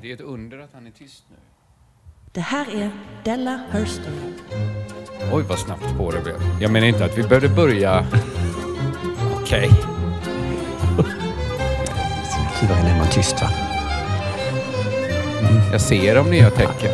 [0.00, 1.36] Det är ett under att han är tyst nu.
[2.32, 2.90] Det här är
[3.24, 4.34] Della Hurston.
[5.32, 6.36] Oj, vad snabbt på det blev.
[6.60, 8.06] Jag menar inte att vi behövde börja...
[9.42, 9.70] Okej.
[12.60, 13.50] Tydligen är man tyst va?
[15.72, 16.90] Jag ser de nya tecken.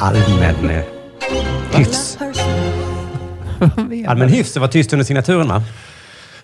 [0.00, 0.84] Allmän eh,
[1.72, 2.18] hyfs.
[4.06, 5.62] Allmän hyfs, det var tyst under signaturen va?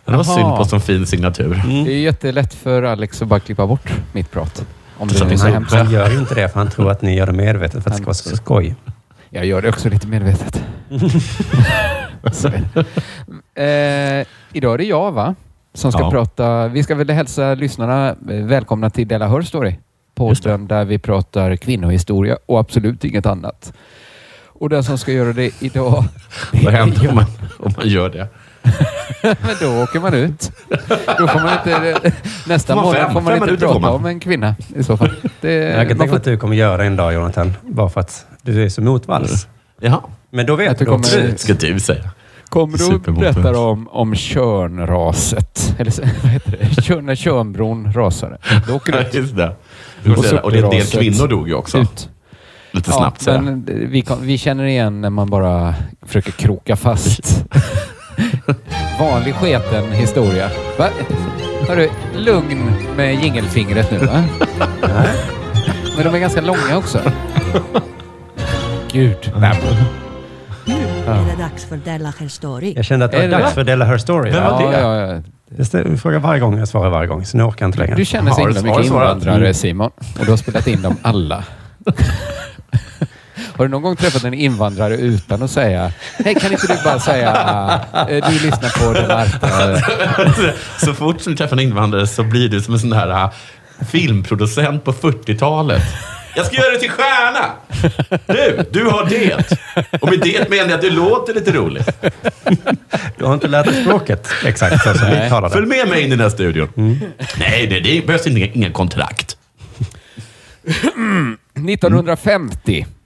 [0.05, 0.37] Det var Jaha.
[0.37, 1.62] synd på sån fin signatur.
[1.84, 4.66] Det är jättelätt för Alex att bara klippa bort mitt prat.
[5.00, 7.27] Om är så Han, han gör ju inte det för han tror att ni gör
[7.27, 8.75] det medvetet för att det ska vara så skoj.
[9.31, 10.63] Jag gör det också lite medvetet.
[13.55, 15.35] Eh, idag är det jag va?
[15.75, 16.11] Som ska Ja.
[16.11, 16.68] prata.
[16.68, 19.79] Vi ska väl hälsa lyssnarna välkomna till Della Her Story.
[20.14, 23.72] Podden där vi pratar kvinnohistoria och absolut inget annat.
[24.46, 26.05] Och den som ska göra det idag...
[26.53, 27.25] Vad händer om man,
[27.58, 28.29] om man gör det?
[29.23, 30.53] Men då åker man ut.
[31.19, 32.00] Då får man inte...
[32.47, 33.92] Nästa Får man månad fem- får man inte prata man.
[33.92, 35.11] om en kvinna i så fall.
[35.41, 38.27] Det, Jag kan tänka mig att du kommer göra en dag Jonathan, bara för att
[38.42, 39.47] du är så motvalls.
[39.80, 41.41] Jaha, Men då vet du också kommer- ut.
[41.41, 42.11] ska du säga.
[42.48, 45.74] kommer du berättar om, om körnraset.
[45.78, 46.83] Eller så- vad heter det?
[46.83, 48.39] Kör, när Körnbron rasade.
[48.69, 49.14] Då åker du ut.
[49.14, 49.52] Just det.
[50.05, 51.78] Du Och och en del kvinnor dog ju också.
[51.78, 52.08] ut.
[52.72, 55.74] Lite snabbt ja, men vi, vi känner igen när man bara
[56.06, 57.45] försöker kroka fast.
[59.00, 60.50] Vanlig sketen historia.
[60.78, 60.88] Va?
[61.68, 64.24] Hörru, lugn med jingelfingret nu va?
[65.96, 66.98] Men de är ganska långa också.
[68.92, 69.32] Gud.
[69.36, 69.84] Nej, men-
[70.76, 72.72] Nu är det dags för Della Story.
[72.76, 73.54] Jag kände att det var det dags det?
[73.54, 74.30] för Della Her Story.
[74.30, 74.80] Vem var Ja, det?
[74.80, 75.22] ja, ja.
[75.56, 77.94] Jag ställer- frågar varje gång, jag svarar varje gång, så nu orkar jag inte längre.
[77.94, 79.22] Du känner så Har himla mycket svarat?
[79.22, 79.54] invandrare.
[79.54, 79.90] Simon.
[80.18, 81.44] Och du har spelat in dem alla.
[83.61, 85.92] Har du någon gång träffat en invandrare utan att säga
[86.25, 87.30] Hej, kan inte du bara säga
[88.08, 89.27] eh, du lyssnar på den här...
[90.84, 93.30] så fort som du träffar en invandrare så blir du som en sån här äh,
[93.91, 95.83] filmproducent på 40-talet.
[96.36, 97.50] Jag ska göra det till stjärna!
[98.27, 99.52] Du, du har det.
[100.01, 101.89] Och med det menar jag att du låter lite roligt.
[103.18, 105.55] Du har inte lärt dig språket exakt så som vi talade.
[105.55, 107.01] Följ med mig in i den här studion.
[107.39, 109.36] Nej, det, det behövs inga, inga kontrakt.
[111.68, 112.99] 1950 Ja.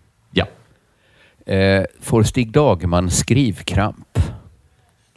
[1.47, 4.19] Eh, får Stig Dagman skrivkramp.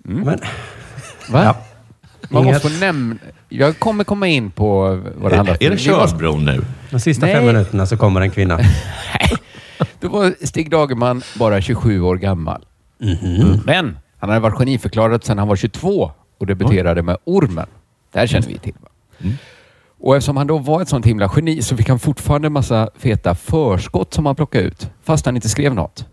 [0.03, 0.25] Men,
[1.29, 1.43] Va?
[1.43, 1.57] ja.
[2.29, 3.15] Man Inget- måste få nämna...
[3.49, 6.65] Jag kommer komma in på vad det handlar Är, är det Körsbron nu?
[6.91, 7.35] De sista Nej.
[7.35, 8.59] fem minuterna så kommer en kvinna.
[9.99, 12.65] Då var Stig Dagerman bara 27 år gammal.
[13.65, 17.65] Men han hade varit geniförklarad sedan han var 22 och debuterade med Ormen.
[18.13, 18.73] Det här känner vi till.
[18.81, 18.89] Va?
[19.99, 22.89] Och eftersom han då var ett sånt himla geni så fick han fortfarande en massa
[22.97, 26.05] feta förskott som han plockade ut fast han inte skrev något.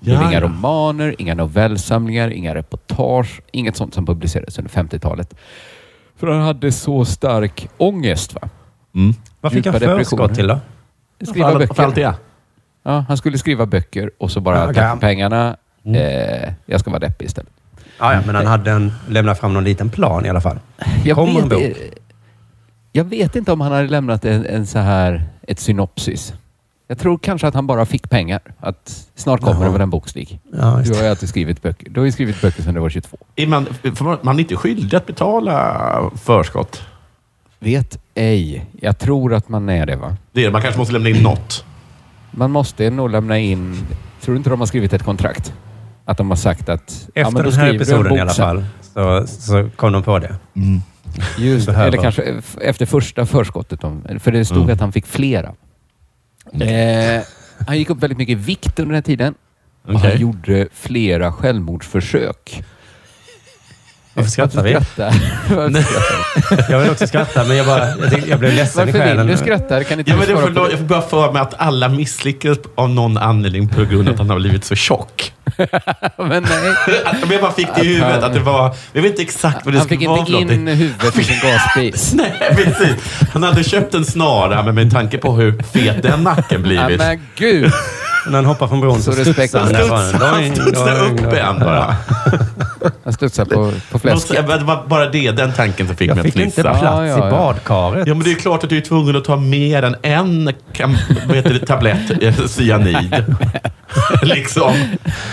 [0.00, 0.40] Det blev Ja, inga ja.
[0.40, 5.34] romaner, inga novellsamlingar, inga reportage, inget sånt som publicerades under 50-talet.
[6.16, 8.34] För han hade så stark ångest.
[8.34, 8.48] Va?
[8.94, 9.14] Mm.
[9.40, 10.58] Vad fick han förskott till då?
[11.22, 11.94] Skriva allt böcker.
[11.94, 12.14] det?
[12.82, 14.90] Ja, han skulle skriva böcker och så bara Ja, tack okej.
[14.90, 15.56] för pengarna.
[15.84, 17.50] Eh, jag ska vara deppig istället.
[17.98, 20.58] Ja, ja, men han hade en, lämnat fram någon liten plan i alla fall.
[21.04, 21.60] Jag Kommer en vet, bok?
[21.82, 21.92] eh,
[22.92, 26.34] jag vet inte om han hade lämnat en, en så här, ett synopsis.
[26.90, 28.40] Jag tror kanske att han bara fick pengar.
[28.60, 29.64] Att snart kommer Jaha.
[29.64, 30.40] det väl en bok, Stig.
[30.52, 31.90] Ja, just Du har ju alltid skrivit böcker.
[31.90, 33.16] Du har ju skrivit böcker sedan du var 22.
[33.36, 33.66] Är man,
[34.22, 36.82] man, är inte skyldig att betala förskott?
[37.58, 38.66] Vet ej.
[38.80, 40.16] Jag tror att man är det, va?
[40.32, 41.64] Det är, man kanske måste lämna in något.
[42.30, 43.86] Man måste nog lämna in...
[44.20, 45.52] Tror du inte de har skrivit ett kontrakt?
[46.04, 47.08] Att de har sagt att...
[47.14, 50.34] Efter men då den här episoden i alla fall så, så kom de på det.
[51.38, 51.88] Just, Behöver.
[51.88, 53.80] eller kanske efter första förskottet.
[54.18, 54.70] För det stod Mm.
[54.74, 55.54] att han fick flera.
[56.60, 57.22] Eh,
[57.66, 59.34] han gick upp väldigt mycket i vikt under den här tiden.
[59.88, 60.10] Och Okej.
[60.10, 62.62] han gjorde flera självmordsförsök.
[64.14, 64.70] Varför skrattar vi?
[64.70, 65.04] Skratta.
[65.56, 66.72] Varför skrattar?
[66.72, 69.26] Jag vill också skratta, men jag, bara, jag, jag blev ledsen i Varför själen.
[69.26, 69.84] vill du skratta?
[69.84, 70.70] Kan inte Ja, du men det svara får, på det?
[70.70, 74.18] jag får bara för mig att alla misslyckades av någon anledning på grund av att
[74.18, 75.32] han har blivit så tjock.
[76.16, 77.02] Men nej.
[77.04, 78.74] Att, jag bara fick det i huvudet att det var...
[78.92, 80.76] Jag vet inte exakt vad det Han fick skulle vara inte för in någonting.
[80.76, 82.14] huvudet i sin gasspis.
[82.14, 82.96] Nej, precis.
[83.32, 86.98] Han hade köpt en snara, men med tanke på hur fet den nacken blivit.
[86.98, 87.72] men gud.
[88.28, 91.96] När han hoppar från bron så, Så studsar han Han Doing, upp doing, en bara.
[93.04, 94.46] Han studsar på, på fläsket.
[94.46, 96.62] Det var bara det, den tanken som fick Jag mig att fick inte fnissa.
[96.70, 97.28] plats Ja, ja, ja.
[97.28, 98.06] i badkaret.
[98.06, 100.96] Ja, men det är klart att du är tvungen att ta mer än en kam,
[101.26, 103.24] vad heter det, tablett eh, cyanid.
[104.22, 104.72] liksom.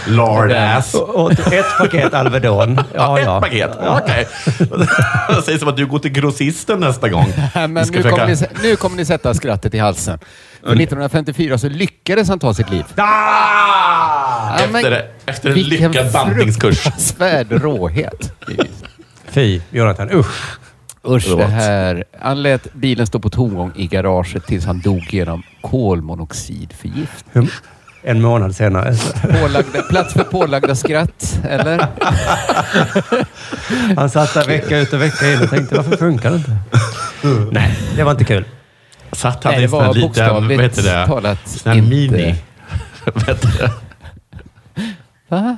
[0.08, 0.94] Lard ass.
[0.94, 2.80] Och, och ett paket Alvedon.
[2.96, 3.42] Ja, ett ja.
[3.42, 3.72] paket.
[3.88, 4.28] Okej.
[5.36, 7.34] Det säger som att du går till grossisten nästa gång.
[7.54, 10.20] Men nu, försöka- kommer ni, nu kommer ni sätta skrattet i halsen.
[10.66, 12.84] För 1954 så lyckades han ta sitt liv.
[12.96, 14.60] Ah!
[14.60, 16.80] Ja, men Efter, efter en vilken lyckad bantningskurs.
[16.80, 18.32] fruktansvärd råhet.
[19.28, 20.10] Fy, Jonathan.
[20.14, 20.58] Usch.
[21.08, 22.04] Usch, det här.
[22.20, 27.50] Han lät bilen stå på tomgång i garaget tills han dog genom kolmonoxidförgiftning.
[28.04, 28.96] En månad senare.
[29.42, 31.88] Pålagda, plats för pålagda skratt, eller?
[33.96, 36.58] Han satt där vecka ut och vecka in och tänkte varför funkar det inte?
[37.52, 38.46] Nej, det var inte kul.
[39.16, 41.06] Satt han Nej, i sån här var liten, vad heter det?
[41.08, 42.36] talat Sån här inte- mini...
[45.28, 45.58] Va?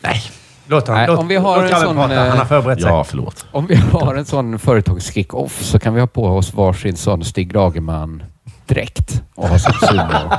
[0.00, 0.22] Nej.
[0.68, 0.98] Låt honom.
[1.00, 2.20] Nej, låt, om vi har låt en sån, prata.
[2.28, 2.90] Han har förberett sig.
[2.90, 3.46] Ja, förlåt.
[3.50, 7.52] Om vi har en sån företagskick-off så kan vi ha på oss varsin sån Stig
[7.52, 10.32] Dagerman-dräkt och ha som sumo.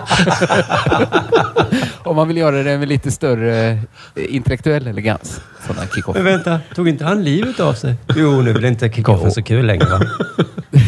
[2.04, 3.78] Om man vill göra det med lite större eh,
[4.36, 5.42] intellektuell elegans.
[5.68, 6.16] Sådana kick-off.
[6.16, 7.96] Men vänta, tog inte han livet av sig?
[8.16, 10.00] Jo, nu är väl inte kickoffen så kul längre va?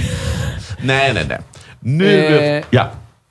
[0.83, 1.39] Nej, nej, nej.
[1.79, 2.05] Nu...
[2.25, 2.87] Eh, ja.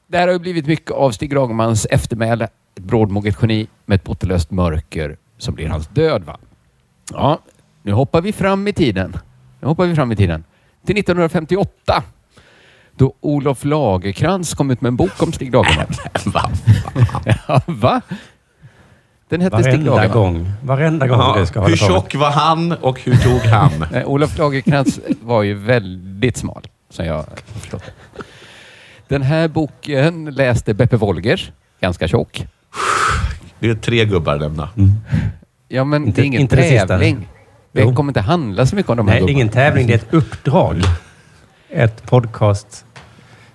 [0.07, 2.45] Det här har ju blivit mycket av Stig Dagermans eftermäle.
[2.45, 6.23] Ett brådmoget geni med ett bottenlöst mörker som blir hans död.
[6.25, 6.39] Va?
[7.13, 7.39] Ja,
[7.83, 9.17] nu hoppar vi fram i tiden.
[9.61, 10.45] Nu hoppar vi fram i tiden.
[10.87, 12.03] Till 1958.
[12.97, 15.87] Då Olof Lagerkrans kom ut med en bok om Stig Dagerman.
[16.25, 16.51] Va?
[17.49, 18.01] Ja, Va?
[19.29, 20.11] Den hette Stig Varenda Dagerman.
[20.13, 20.53] gång.
[20.63, 23.71] Varenda gång Ja, du ska hur tjock var han och hur tog han?
[23.93, 27.25] Nej, Olof Lagerkrans var ju väldigt smal, som jag
[27.61, 28.23] förstått det.
[29.09, 32.47] Den här boken läste Beppe Wolgers, ganska tjock.
[33.59, 34.69] Det är tre gubbar nämna.
[35.69, 37.29] Ja, men Inte- det är ingen inte det tävling.
[37.73, 37.95] Det Jo.
[37.95, 39.87] kommer inte handla så mycket om de här Nej, det är ingen tävling.
[39.87, 40.77] Det är ett uppdrag.
[41.69, 42.85] Ett podcast.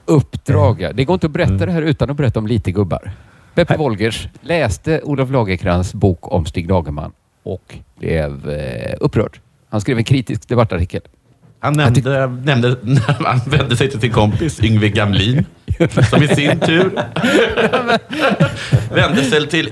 [0.05, 0.93] Uppdrag, ja.
[0.93, 3.11] Det går inte att berätta det här utan att berätta om lite gubbar.
[3.55, 7.11] Beppe Wolgers läste Olof Lagerkrans bok om Stig Dagerman
[7.43, 9.39] och blev eh, upprörd.
[9.69, 11.01] Han skrev en kritisk debattartikel.
[11.63, 12.75] Han nämnde, nämnde,
[13.19, 15.45] han vände sig till sin kompis Yngve Gamlin,
[16.09, 16.91] som i sin tur
[18.93, 19.69] vände sig till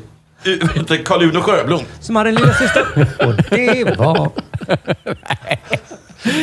[0.47, 2.85] uh, Karl Uno Sjöblom, Som hade en lilla syster.
[3.27, 4.31] Och det var...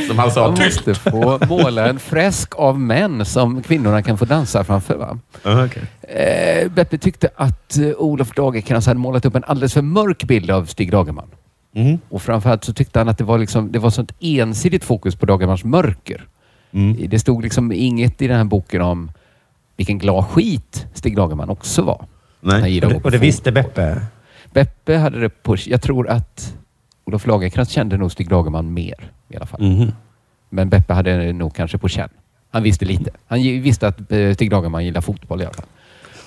[0.07, 0.87] som han sa Man tyst.
[0.87, 4.97] måste få måla en fresk av män som kvinnorna kan få dansa framför.
[4.97, 5.19] Va?
[6.03, 10.51] Eh, Beppe tyckte att eh, Olof Lagerkrans hade målat upp en alldeles för mörk bild
[10.51, 11.29] av Stig Dagerman.
[11.75, 11.99] Mm.
[12.09, 15.27] Och framförallt så tyckte han att det var, liksom, det var sånt ensidigt fokus på
[15.27, 16.29] Dagermans mörker.
[16.73, 17.09] Mm.
[17.09, 19.11] Det stod liksom inget i den här boken om
[19.77, 22.07] vilken glad skit Stig Dagerman också var.
[22.41, 22.73] Nej.
[22.73, 23.53] gillade Och det, och det visste.
[23.53, 24.01] Beppe.
[24.53, 25.57] Beppe hade det på...
[25.67, 26.55] Jag tror att
[27.05, 29.63] Olof Lagerkrans kände nog Stig Dagerman mer i alla fall.
[29.63, 29.93] Mhm.
[30.51, 32.09] Men Beppe hade det nog kanske på känn.
[32.51, 33.11] Han visste lite.
[33.27, 35.67] Han visste att eh, Stig Dagerman gillar fotboll i alla fall.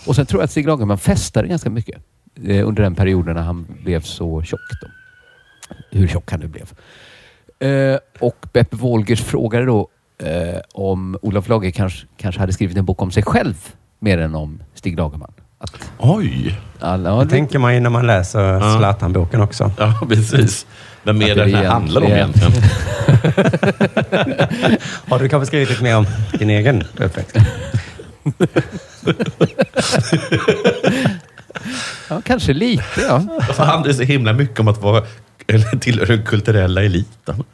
[0.08, 2.02] Och sen tror jag att Stig Dagerman festade ganska mycket
[2.46, 4.60] eh, under den perioden när han blev så tjock.
[4.82, 4.88] Då.
[5.92, 6.70] Hur tjock han nu blev.
[7.72, 9.88] Eh, och Beppe Wolgers frågade då
[10.24, 13.56] eh, om Olof Lager kanske, kanske hade skrivit en bok om sig själv
[14.00, 15.34] mer än om Stig Dagerman.
[15.58, 16.60] Att Oj!
[16.80, 18.78] alla, Det det- tänker man ju när man läser Ja.
[18.78, 19.72] Zlatan-boken också.
[19.78, 20.66] Ja, precis.
[21.04, 22.70] Vem är Att det det den här är handlar om egentligen- egentligen?
[25.10, 26.06] Har du kanske skrivit lite mer om
[26.40, 27.38] din egen uppväxt?
[32.10, 33.16] ja, kanske lite ja.
[33.58, 35.04] Handlar det så himla mycket om att vara
[35.48, 37.44] eller tillhöra den kulturella eliten?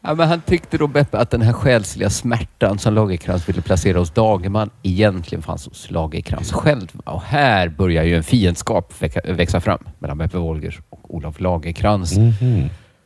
[0.00, 3.98] Ja, men han tyckte då Beppe att den här själsliga smärtan som Lagerkrans ville placera
[3.98, 6.88] hos Dagerman egentligen fanns hos Lagerkrans själv.
[7.04, 8.94] Och här börjar ju en fiendskap
[9.24, 12.14] växa, fram mellan Beppe Wolgers och Olof Lagerkrans.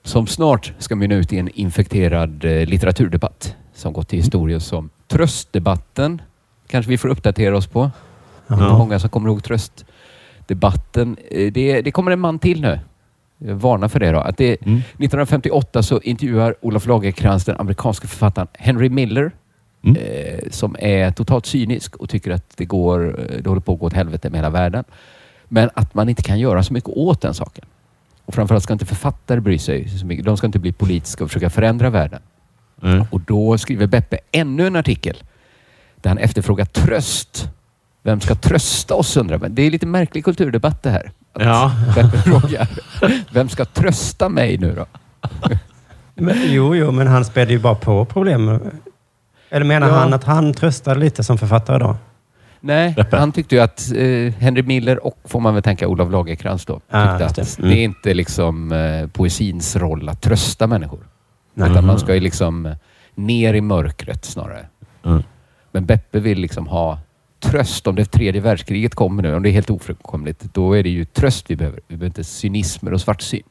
[0.05, 4.90] Som snart ska mynna ut i en infekterad eh, litteraturdebatt som gått till historien som
[5.09, 6.23] tröstdebatten.
[6.69, 7.90] Kanske vi får uppdatera oss på.
[8.47, 9.91] Det är många som kommer ihåg tröstdebatten.
[11.30, 12.80] Eh, Det, det kommer en man till nu.
[13.38, 14.18] Jag varnar för det då.
[14.21, 19.32] Att det, 1958 så intervjuar Olof Lagerkrans den amerikanska författaren Henry Miller
[19.85, 19.97] Mm.
[20.02, 23.78] eh, som är totalt cynisk och tycker att det, går, eh, det håller på att
[23.78, 24.85] gå åt helvete med hela världen.
[25.49, 27.64] Men att man inte kan göra så mycket åt den saken.
[28.25, 30.25] Och framförallt ska inte författare bry sig så mycket.
[30.25, 32.21] De ska inte bli politiska och försöka förändra världen.
[32.82, 33.04] Mm.
[33.11, 35.16] Och då skriver Beppe ännu en artikel
[35.97, 37.49] där han efterfrågar tröst.
[38.02, 39.54] Vem ska trösta oss undrar man.
[39.54, 41.11] Det är lite märklig kulturdebatt det här.
[41.32, 41.73] Att Ja.
[41.94, 42.68] Beppe frågar,
[43.32, 44.87] vem ska trösta mig nu då?
[46.14, 48.61] Men, jo, jo, men han spädde ju bara på problem.
[49.50, 49.94] Eller menar Ja.
[49.94, 51.97] han att han tröstade lite som författare då?
[52.61, 56.64] Nej, han tyckte ju att eh, Henry Miller och, får man väl tänka, Olof Lagerkrans
[56.64, 57.42] då, tyckte Ah, att det.
[57.42, 57.59] det.
[57.59, 57.71] Mm.
[57.78, 61.00] är inte liksom eh, poesins roll att trösta människor.
[61.54, 61.71] Nej.
[61.71, 62.73] Utan man ska ju liksom eh,
[63.14, 64.66] ner i mörkret snarare.
[65.04, 65.23] Mm.
[65.73, 66.99] Men Beppe vill liksom ha
[67.42, 67.87] tröst.
[67.87, 71.04] Om det tredje världskriget kommer nu, om det är helt ofrånkomligt, då är det ju
[71.04, 71.80] tröst vi behöver.
[71.88, 73.42] Vi behöver inte cynismer och svartsyn.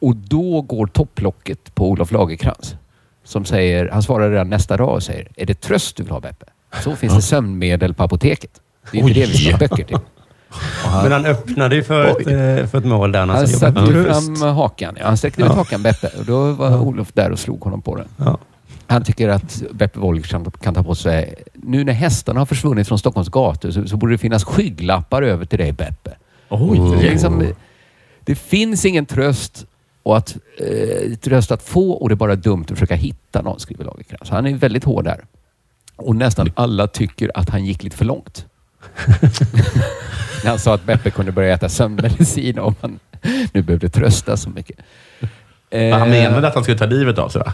[0.00, 2.74] Och då går topplocket på Olof Lagerkrans.
[3.24, 6.20] Som säger, han svarar redan nästa dag och säger, är det tröst du vill ha
[6.20, 6.46] Beppe?
[6.84, 8.60] Så finns det sömnmedel på apoteket.
[8.92, 9.26] Det är inte Oj.
[9.26, 9.98] det vi ska ha böcker till.
[11.02, 13.18] Men han öppnade ju för, ett, eh, för ett mål där.
[13.20, 14.96] Han jobbade satte fram hakan.
[15.00, 15.54] Ja, han sträckte ut Ja.
[15.54, 16.10] hakan, Beppe.
[16.18, 18.08] Och då var Olof där och slog honom på den.
[18.16, 18.38] Ja.
[18.88, 20.28] Han tycker att Beppe Wolf
[20.60, 21.34] kan, ta på sig...
[21.54, 25.44] Nu när hästarna har försvunnit från Stockholms gator så, så borde det finnas skygglappar över
[25.44, 26.10] till dig, Beppe.
[26.48, 27.52] Oj, Det, är liksom,
[28.24, 29.66] det finns ingen tröst
[30.02, 33.60] och att, eh, tröst att få och det är bara dumt att försöka hitta någon,
[33.60, 34.30] skriver Lagercrantz.
[34.30, 35.24] Han är väldigt hård där.
[35.96, 38.46] Och nästan alla tycker att han gick lite för långt.
[40.44, 42.98] När han sa att Beppe kunde börja äta sömnmedicin om han
[43.52, 44.76] nu behövde trösta så mycket.
[45.70, 47.52] Men han Eh, menade att han skulle ta livet av sig, va?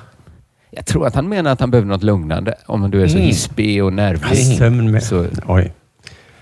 [0.74, 2.54] Jag tror att han menar att han behöver något lugnande.
[2.66, 4.56] Om du är så hispig och nervig.
[4.58, 5.02] Sömn med.
[5.02, 5.72] Så, Oj.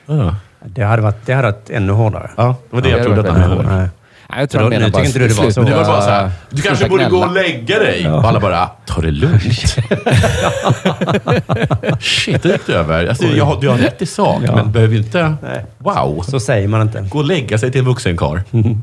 [0.06, 0.34] Ja,
[0.64, 2.30] Det hade varit, det hade varit ännu hårdare.
[2.36, 3.76] ja det var det Ja, jag trodde att han menade.
[3.76, 3.88] Nej.
[4.30, 5.62] Nej, jag tror han menar bara inte du det var så.
[5.62, 8.02] Det var bara så här, sluta- du kanske borde gå och lägga dig.
[8.02, 8.14] Ja.
[8.14, 9.42] Och alla bara, ta det lugnt.
[12.00, 13.06] Shit, det gick det över.
[13.06, 14.54] Alltså, jag, har- du har rätt i sak, Ja.
[14.56, 15.34] men behöver inte...
[15.42, 15.64] Nej.
[15.78, 16.22] Wow.
[16.22, 17.00] Så säger man inte.
[17.10, 18.38] Gå och lägga sig till en vuxen karl.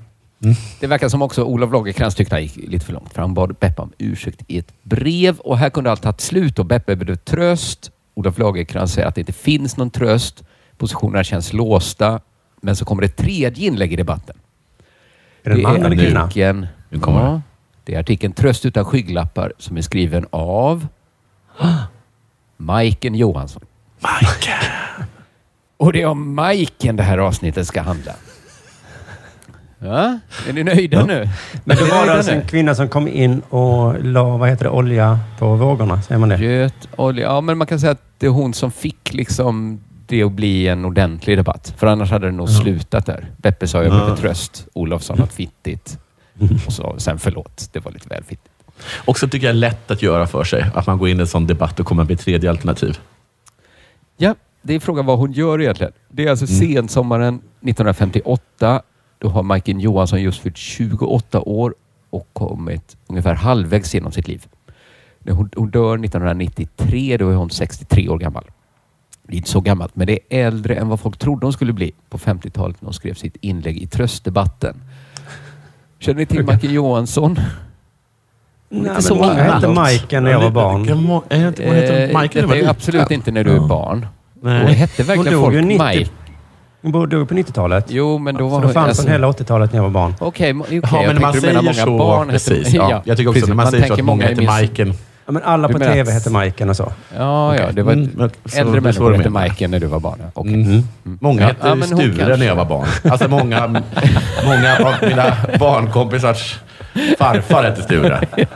[0.80, 3.14] Det verkar som också Olof Lagercrantz tyckte han gick lite för långt.
[3.14, 6.60] För han bad Beppe om ursäkt i ett brev och här kunde allt tagit slut
[6.60, 7.92] och Beppe behövde tröst.
[8.14, 10.44] Olof Lagercrantz säger att det inte finns någon tröst.
[10.78, 12.20] Positionerna känns låsta.
[12.62, 14.38] Men så kommer det tredje inlägg i debatten.
[15.44, 16.24] Är det en man eller kvinna?
[16.24, 17.42] artikeln, Nu kommer ja,
[17.84, 20.88] det är artikeln Tröst utan skygglappar som är skriven av
[22.58, 23.62] Majken Johansson.
[23.96, 24.54] Mike.
[25.78, 28.14] Och det är om Majken det här avsnittet ska handla.
[29.80, 30.20] Ja,
[30.50, 31.30] är ni nöjda nu?
[31.64, 34.70] Men då var det alltså en kvinna som kom in och la, vad heter det,
[34.70, 36.02] olja på vågorna?
[36.02, 36.38] Säger man det?
[36.38, 37.24] Göt, olja.
[37.26, 40.68] Ja, men man kan säga att det är hon som fick liksom det att bli
[40.68, 41.74] en ordentlig debatt.
[41.78, 43.32] För annars hade det nog slutat där.
[43.38, 44.68] Beppe sa jag behöver tröst.
[44.74, 46.00] Olof sa något fittigt.
[46.66, 48.54] Och så, sen förlåt, det var lite väl fittigt.
[49.06, 50.66] Också tycker jag är lätt att göra för sig.
[50.74, 53.00] Att man går in i en sån debatt och kommer med tredje alternativ.
[54.18, 55.94] Ja, det är frågan vad hon gör egentligen.
[56.10, 58.82] Det är alltså sensommaren 1958.
[59.20, 61.76] Då har Majken Johansson just fyllt 28 år
[62.10, 64.46] och kommit ungefär halvvägs genom sitt liv.
[65.20, 68.44] När hon, hon dör 1993, då är hon 63 år gammal.
[69.24, 71.74] Det är inte så gammalt, men det är äldre än vad folk trodde hon skulle
[71.74, 74.82] bli på 50-talet när hon skrev sitt inlägg i Tröstdebatten.
[76.00, 77.40] Känner ni till Majken Johansson?
[78.70, 80.82] Nej, men så många hette Majken när jag var barn.
[81.48, 82.70] Inte, Mike när du det var är liten?
[82.70, 84.08] absolut inte när du är barn.
[84.42, 84.64] Nej.
[84.64, 85.88] Och hette Hon verkligen folk ju 90.
[85.88, 86.12] Mike?
[86.82, 87.86] Hon bodde- dog på 90-talet.
[87.90, 90.16] Jo, men då Så var då fanns alltså- hon hela 80-talet när jag var barn.
[90.20, 91.98] Okej, mo- okej, Ja, men man du menar säger många så.
[91.98, 92.74] barn precis.
[92.74, 93.48] Ja, jag tycker också precis.
[93.48, 94.94] när man, säger så att många heter Majken.
[95.26, 96.92] Ja, men alla på TV att- hette Majken och så.
[97.18, 99.30] Ja, ja, det var Mm, så- äldre så människor hette.
[99.30, 100.18] Majken när du var barn.
[100.22, 100.26] ja.
[100.34, 100.54] Okej.
[100.54, 100.84] Mm.
[101.04, 102.88] Många Ja, hette ja, Sture kanske- när jag var barn.
[103.12, 103.68] Alltså många,
[104.46, 106.60] många av mina barnkompisars
[107.20, 108.20] farfar hette Sture.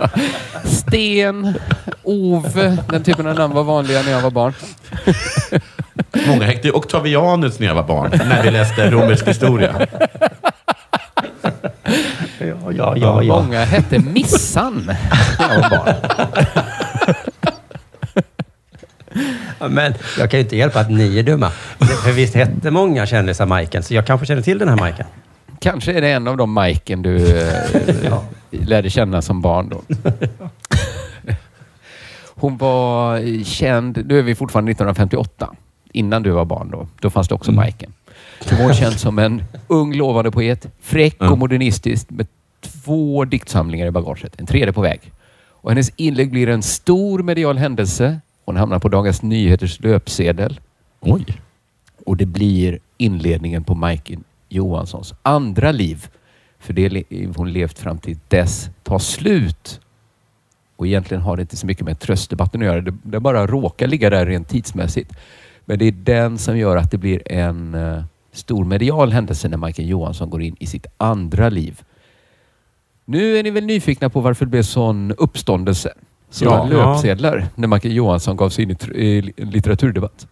[0.64, 1.54] Sten,
[2.04, 4.54] Ove, den typen av namn var vanliga när jag var barn.
[6.28, 9.88] Många hette Octavianus när jag var barn, när vi läste romersk historia.
[12.40, 13.24] Ja, ja, ja.
[13.24, 13.42] ja.
[13.42, 14.98] Många hette Missan när
[15.40, 15.96] jag var barn.
[19.60, 21.50] Ja, Men jag kan ju inte hjälpa att ni är dumma.
[22.04, 25.06] För visst hette många kändisar Majken, så jag kanske känner till den här Majken.
[25.60, 29.82] Kanske är det en av de Majken du eh, lärde känna som barn då.
[32.36, 35.50] Hon var känd, nu är vi fortfarande 1958,
[35.94, 36.88] innan du var barn då.
[37.02, 37.94] Då fanns det också Majken.
[38.50, 41.40] Då var hon känd som en ung lovande poet, fräck och Mm.
[41.40, 42.28] modernistisk med
[42.62, 45.12] två diktsamlingar i bagaget, en tredje på väg.
[45.50, 48.20] Och hennes inlägg blir en stor medial händelse.
[48.46, 50.60] Hon hamnar på Dagens Nyheters löpsedel
[51.00, 51.26] Oj.
[52.06, 56.08] och det blir inledningen på Majken Johanssons andra liv.
[56.60, 59.80] För det liv hon levt fram till dess tar slut.
[60.76, 62.82] Och egentligen har det inte så mycket med tröstdebatten att göra.
[62.82, 65.12] Det, det bara råkar ligga där rent tidsmässigt.
[65.72, 69.58] Men det är den som gör att det blir en eh, stor medial händelse när
[69.58, 71.82] Majken Johansson går in i sitt andra liv.
[73.06, 75.94] Nu är ni väl nyfikna på varför det blev sån uppståndelse?
[76.30, 76.92] Sådana Ja.
[76.94, 80.28] löpsedlar när Majken Johansson gav sig in i, litteraturdebatt.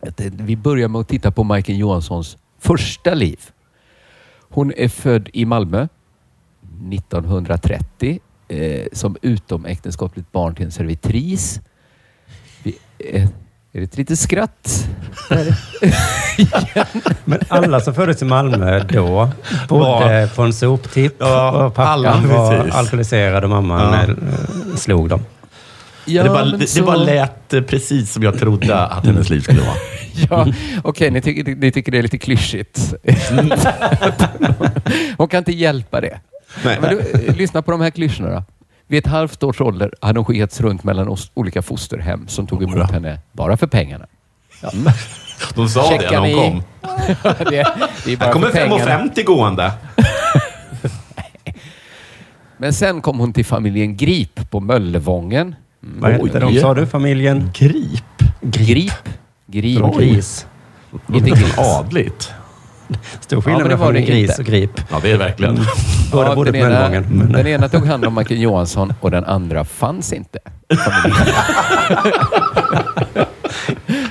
[0.00, 3.40] Att, eh, Vi börjar med att titta på Majken Johanssons första liv.
[4.48, 5.88] Hon är född i Malmö
[6.92, 11.60] 1930 eh, som utomäktenskapligt barn till en servitris.
[12.62, 13.28] Vi, eh,
[13.74, 14.86] är det ett litet skratt?
[17.24, 19.30] Men alla som föddes i Malmö då
[19.68, 22.74] bodde på en soptipp Ja, och pappan alla, var precis.
[22.74, 24.02] alkoholiserad och mamman Ja.
[24.02, 25.20] eh, slog dem.
[26.04, 29.30] Ja, det, bara, det, så- det bara lät eh, precis som jag trodde att hennes
[29.30, 29.76] liv skulle vara.
[30.30, 30.46] Ja,
[30.84, 32.94] okej, ni, tycker, ni tycker det är lite klyschigt.
[35.16, 36.20] Hon kan inte hjälpa det.
[36.64, 36.78] Nej.
[36.80, 38.44] Men du, eh, lyssna på de här klyschorna då.
[38.92, 42.62] Vid ett halvt års ålder hade hon skickats runt mellan os- olika fosterhem som tog
[42.62, 44.06] emot henne bara för pengarna.
[45.54, 46.62] De sa det när hon kom.
[47.38, 49.04] det, det är Här bara kommer för pengarna.
[49.14, 49.72] 5,50 gående.
[52.56, 55.54] Men sen kom hon till familjen Grip på Möllevången.
[55.80, 56.86] Vad hette de, sa du?
[56.86, 57.50] Familjen?
[57.54, 58.22] Grip.
[58.40, 59.08] Grip?
[59.46, 59.82] Grip.
[59.82, 60.08] Oj.
[60.08, 60.46] Gris.
[61.12, 61.58] Inte gris.
[61.58, 62.32] Adligt.
[63.20, 64.42] Stor Ja, skillnad men det var det Gris inte.
[64.42, 64.70] och Grip.
[64.90, 65.60] Ja, det är det verkligen.
[66.12, 67.06] Båda Ja, bodde den, på ena, Möllevången.
[67.10, 70.38] men- den ena tog hand om Majken Johansson och den andra fanns inte.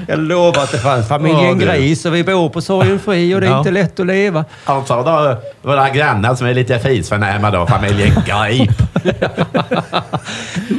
[0.08, 3.42] Jag lovar att det fanns familjen Ja, det- Gris och vi bor på Sorgenfri och
[3.42, 3.58] det är Ja.
[3.58, 4.46] inte lätt att leva.
[4.66, 8.72] Alltså, då, våra grannar som är lite fisförnäma då, familjen Grip.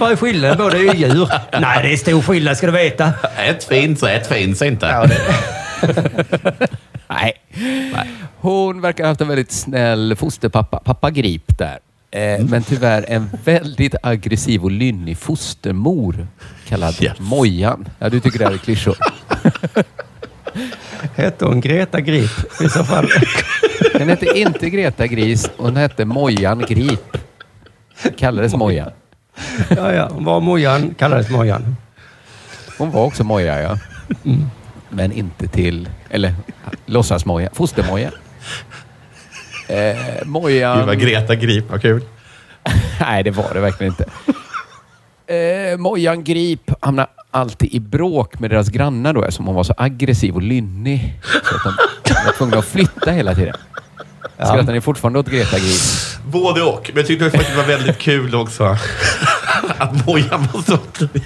[0.00, 0.58] Vad är skillnaden?
[0.58, 1.28] Båda är ju djur.
[1.60, 3.12] Nej, det är stor skillnad ska du veta.
[3.48, 5.10] Ett finns och ett finns inte.
[7.14, 7.32] Nej.
[8.36, 11.78] Hon verkar ha haft en väldigt snäll fosterpappa, pappa Grip där.
[12.10, 16.26] Eh, Men tyvärr en väldigt aggressiv och lynnig fostermor
[16.68, 17.18] kallad Yes.
[17.20, 17.88] Mojan.
[17.98, 18.96] Ja, du tycker det här är klyschor.
[21.16, 23.08] Hette hon Greta Grip i så fall?
[23.92, 27.16] Den hette inte Greta Gris, hon hette Mojan Grip.
[28.18, 28.90] Kallades Mojan.
[29.76, 30.08] Ja, ja.
[30.12, 31.76] Hon var Mojan, kallades Mojan.
[32.78, 33.78] Hon var också Moja, ja.
[34.94, 36.34] Men inte till, eller
[36.86, 38.10] låtsas-Moja, foster-Moja.
[39.68, 40.78] Eh, Mojan...
[40.78, 42.02] Gud vad Greta Grip, vad kul.
[43.00, 44.04] Nej, det var det verkligen inte.
[45.34, 49.74] Eh, Mojan Grip hamnade alltid i bråk med deras grannar då eftersom hon var så
[49.76, 51.20] aggressiv och lynnig.
[51.22, 53.56] Så att de var tvungna att flytta hela tiden.
[54.34, 55.80] Skrattar ni fortfarande åt Greta Grip?
[56.26, 56.90] Både och.
[56.94, 58.64] Men jag tyckte faktiskt det var väldigt kul också.
[59.78, 60.78] Att Mojan var så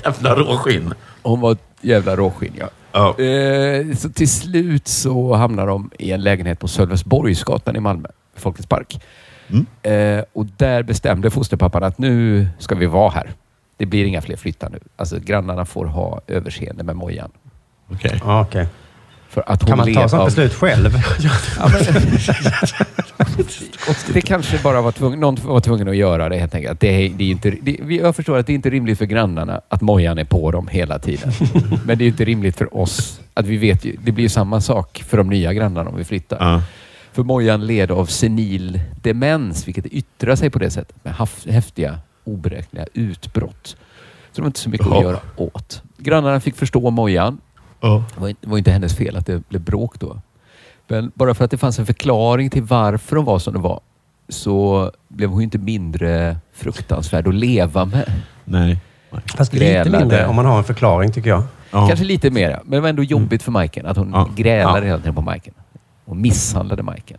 [0.05, 0.95] jävla råskinn.
[1.23, 2.69] Hon var ett jävla råskinn, ja.
[2.93, 3.25] Ja.
[3.25, 8.67] Eh, så till slut så hamnar de i en lägenhet på Sölvesborgsgatan i Malmö, Folkets
[8.69, 9.01] park.
[9.83, 13.31] Eh, och där bestämde fosterpappan att nu ska vi vara här.
[13.77, 14.79] Det blir inga fler flyttar nu.
[14.97, 17.31] Alltså grannarna får ha överseende med Mojan.
[17.93, 18.21] Okej.
[18.25, 18.67] Ja, okej.
[19.37, 20.91] För att hon Kan man ta sånt av- beslut själv?
[24.13, 26.81] Det kanske bara var tvungen, någon var tvungen att göra det helt enkelt.
[26.81, 29.05] Det är, det är inte, det, vi- jag förstår att det är inte rimligt för
[29.05, 31.33] grannarna att Mojan är på dem hela tiden.
[31.85, 34.61] Men det är inte rimligt för oss att vi vet ju, det blir ju samma
[34.61, 36.37] sak för de nya grannarna om vi flyttar.
[36.41, 36.63] Ja.
[37.13, 41.99] För Mojan led av senil demens, vilket yttrar sig på det sättet med haf- häftiga
[42.25, 43.67] oberäkneliga utbrott.
[43.67, 43.77] Så
[44.35, 44.97] det var inte så mycket Ja.
[44.99, 45.83] att göra åt.
[45.99, 47.39] Grannarna fick förstå Mojan.
[47.81, 48.05] Ja.
[48.15, 50.21] Det var, inte- det var inte hennes fel att det blev bråk då.
[50.89, 53.81] Men bara för att det fanns en förklaring till varför hon var som det var
[54.29, 58.13] så blev hon inte mindre fruktansvärd att leva med.
[58.45, 58.79] Nej.
[59.37, 59.99] Fast lite Grälade.
[59.99, 61.43] mindre om man har en förklaring tycker jag.
[61.71, 61.87] Ja.
[61.89, 64.29] Kanske lite mer, men det var ändå jobbigt för Majken att hon Ja.
[64.37, 64.85] grälade Ja.
[64.85, 65.55] hela tiden på Majken.
[66.05, 67.19] Och misshandlade Majken.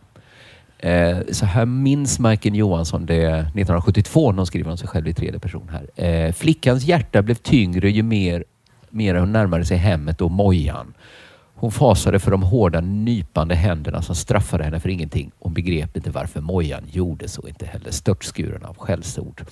[0.79, 5.13] Eh, så här minns Majken Johansson det 1972 när hon skriver om sig själv i
[5.13, 6.05] tredje person här.
[6.05, 8.43] Eh, flickans hjärta blev tyngre ju mer,
[8.89, 10.93] mer hon närmade sig hemmet och Mojan.
[11.55, 15.31] Hon fasade för de hårda nypande händerna som straffade henne för ingenting.
[15.39, 19.45] Hon begrep inte varför Mojan gjorde så, inte heller störtskuren av skällsord.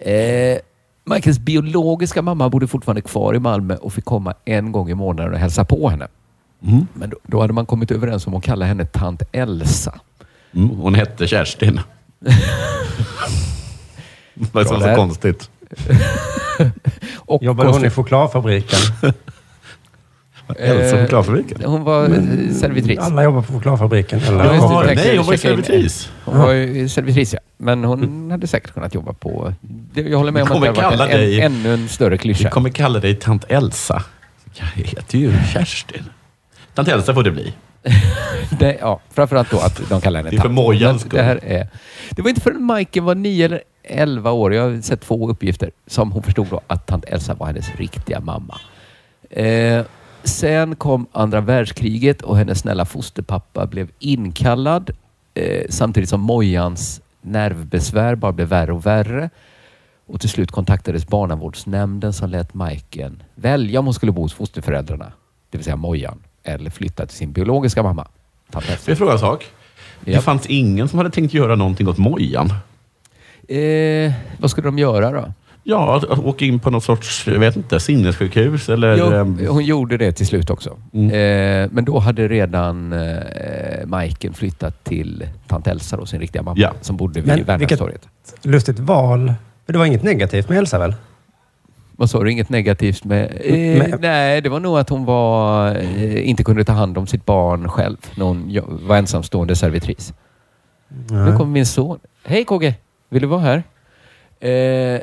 [0.00, 0.58] Eh,
[1.04, 5.32] Michaels biologiska mamma bodde fortfarande kvar i Malmö och fick komma en gång i månaden
[5.32, 6.08] och hälsa på henne.
[6.94, 10.00] Men då, då hade man kommit överens om att kalla henne tant Elsa.
[10.54, 10.68] Mm.
[10.68, 11.80] Hon hette Kerstin.
[14.34, 15.50] Är Bra så konstigt?
[17.16, 18.78] Och Jobbade hon i chokladfabriken?
[20.58, 21.58] Elsa Eh, chokladfabriken.
[21.64, 22.06] Hon var
[22.54, 22.98] servitris.
[22.98, 24.20] Alla jobbar på chokladfabriken.
[24.20, 24.44] Eller?
[24.44, 26.10] Jaha, nej, hon var ju servitris.
[26.24, 27.38] Hon var ju servitris, ja.
[27.56, 29.54] Men hon hade säkert kunnat jobba på...
[29.94, 31.88] Jag håller med Vi om att det hade varit kalla en, dig- en, ännu en
[31.88, 32.50] större Vi klyscha.
[32.50, 34.02] kommer kalla dig tant Elsa.
[34.54, 36.04] Jag heter ju Kerstin.
[36.74, 37.52] Tant Elsa får det bli.
[38.58, 40.54] Det, ja, framförallt då att de kallar henne Det är för tant.
[40.54, 41.68] Mojans Men det, här är,
[42.10, 45.70] det var inte förrän Majken var nio eller elva år, jag har sett två uppgifter,
[45.86, 48.60] som hon förstod då att tant Elsa var hennes riktiga mamma.
[49.30, 49.84] Eh,
[50.24, 54.90] sen kom andra världskriget och hennes snälla fosterpappa blev inkallad
[55.34, 59.30] eh, samtidigt som Mojans nervbesvär bara blev värre och värre.
[60.06, 65.12] Och till slut kontaktades barnavårdsnämnden som lät Majken välja om hon skulle bo hos fosterföräldrarna,
[65.50, 68.08] det vill säga Mojan, eller flytta till sin biologiska mamma.
[68.52, 69.44] Får jag fråga en sak?
[70.04, 70.20] Det Ja.
[70.20, 72.52] fanns ingen som hade tänkt göra någonting åt Mojan.
[73.48, 75.32] Eh, vad skulle de göra då?
[75.64, 79.20] Ja, att, att åka in på något sorts, jag vet inte, sinnessjukhus eller...
[79.20, 80.76] ehm, Jo, hon gjorde det till slut också.
[80.92, 81.06] Mm.
[81.10, 86.56] Eh, men då hade redan eh, Majken flyttat till tant Elsa, då, sin riktiga mamma,
[86.60, 86.72] Ja.
[86.80, 88.08] som bodde vid Men vilket- Värnhemstorget.
[88.42, 89.18] Lustigt val.
[89.66, 90.94] Men det var inget negativt med Elsa väl?
[91.96, 92.30] Vad sa du?
[92.32, 93.38] Inget negativt med...
[93.44, 97.06] Eh, Men- Nej, det var nog att hon var, eh, inte kunde ta hand om
[97.06, 100.12] sitt barn själv när hon var ensamstående servitris.
[101.10, 101.98] Nu kommer min son.
[102.24, 102.74] Hej KG!
[103.08, 103.62] Vill du vara här?
[104.40, 105.00] Eh,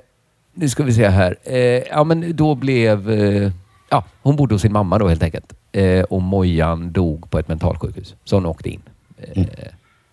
[0.54, 1.36] nu ska vi se här.
[1.44, 1.58] Eh,
[1.90, 3.10] ja, men då blev...
[3.12, 3.52] Eh,
[3.90, 5.54] ja, hon bodde hos sin mamma då helt enkelt.
[5.72, 8.16] eh, och Mojan dog på ett mentalsjukhus.
[8.24, 8.82] Så hon åkte in
[9.18, 9.50] eh, Mm.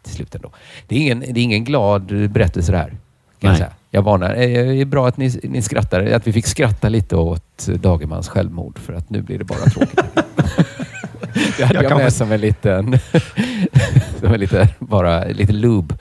[0.03, 0.51] till slut ändå.
[0.87, 2.89] Det är ingen, det är ingen glad berättelse det här.
[2.89, 2.97] Kan
[3.41, 3.57] jag, Nej.
[3.59, 3.71] säga.
[3.91, 4.31] jag varnar.
[4.35, 6.07] Eh, Det är bra att ni, ni skrattar.
[6.13, 10.01] Att vi fick skratta lite åt Dagermans självmord för att nu blir det bara tråkigt.
[11.59, 12.99] det hade Jag jag, med som en liten...
[14.21, 15.95] som en lite, bara lite lube.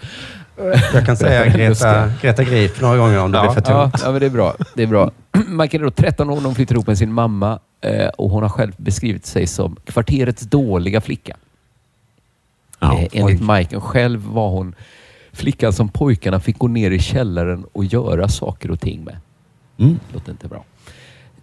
[0.93, 4.01] Jag kan säga Greta, Greta Grip några gånger om det blir för Ja, tungt.
[4.05, 4.55] ja, men det är bra.
[4.75, 5.11] Det är bra.
[5.47, 8.43] Michael är då 13 år när hon flyttar ihop med sin mamma eh, och hon
[8.43, 11.35] har själv beskrivit sig som kvarterets dåliga flicka.
[12.79, 12.99] Ja.
[12.99, 14.75] Eh, enligt Michael själv var hon
[15.33, 19.17] flickan som pojkarna fick gå ner i källaren och göra saker och ting med.
[19.79, 19.99] Mm.
[20.13, 20.63] Låter inte bra.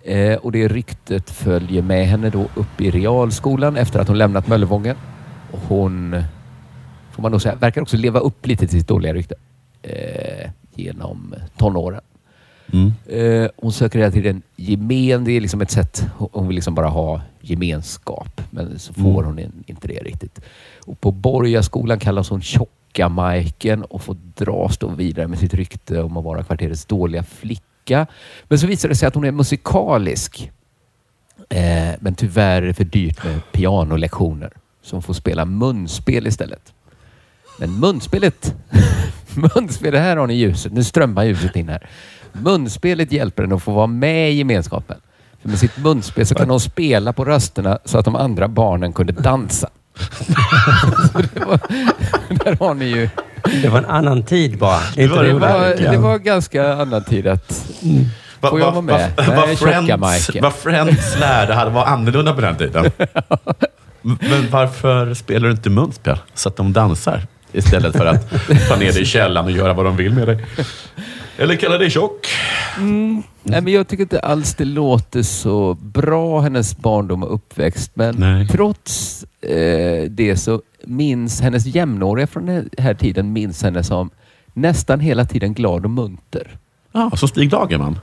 [0.03, 4.47] Eh, och det ryktet följer med henne då upp i realskolan efter att hon lämnat
[4.49, 4.97] Möllevången.
[5.51, 6.23] Och hon,
[7.19, 9.35] får man nog säga, verkar också leva upp lite till sitt dåliga rykte
[9.83, 12.01] eh, genom tonåren.
[12.73, 12.93] Mm.
[13.07, 15.25] Eh, hon söker hela tiden gemen.
[15.25, 16.07] Det är liksom ett sätt.
[16.19, 18.41] hon- vill liksom bara ha gemenskap.
[18.51, 19.25] Men så får Mm.
[19.25, 20.41] hon in- inte det riktigt.
[20.87, 26.03] Och på Borgaskolan kallas hon tjocka Majken och får dras då vidare med sitt rykte
[26.03, 28.07] om att vara kvarterets dåliga flicka.
[28.49, 30.51] Men så visar det sig att hon är musikalisk.
[31.49, 34.51] Eh, men tyvärr är det för dyrt med pianolektioner.
[34.83, 36.73] Så hon får spela munspel istället.
[37.59, 38.55] Men munspelet,
[39.55, 40.73] munspelet, här har ni ljuset.
[40.73, 41.89] Nu strömmar ljuset in här.
[42.33, 44.97] Munspelet hjälper henne att få vara med i gemenskapen.
[45.43, 48.93] För med sitt munspel så kan hon spela på rösterna så att de andra barnen
[48.93, 49.69] kunde dansa.
[51.35, 51.61] det var,
[52.45, 53.09] där har ni ju.
[53.63, 54.81] Det var en annan tid bara.
[54.97, 55.39] Inte var det det Det
[55.87, 57.65] var, det var ganska annan tid att...
[58.41, 58.95] Va- Får jag va- vara med?
[59.17, 60.43] va- Nej, Vad tjocka Friends, Majken.
[60.43, 62.91] vad Friends lärde hade var annorlunda på den tiden.
[64.03, 68.31] Men varför spelar du inte munspel så att de dansar istället för att
[68.69, 70.45] ta ner dig i källaren och göra vad de vill med dig?
[71.39, 72.27] Eller kalla dig tjock.
[73.43, 77.91] Nej, men jag tycker inte alls det låter så bra, hennes barndom och uppväxt.
[77.95, 78.49] Men Nej.
[78.49, 84.11] trots eh, det så minns hennes jämnåriga från den här tiden minns henne som
[84.55, 86.59] nästan hela tiden glad och munter.
[86.93, 87.99] Ja, som Stig Dagerman.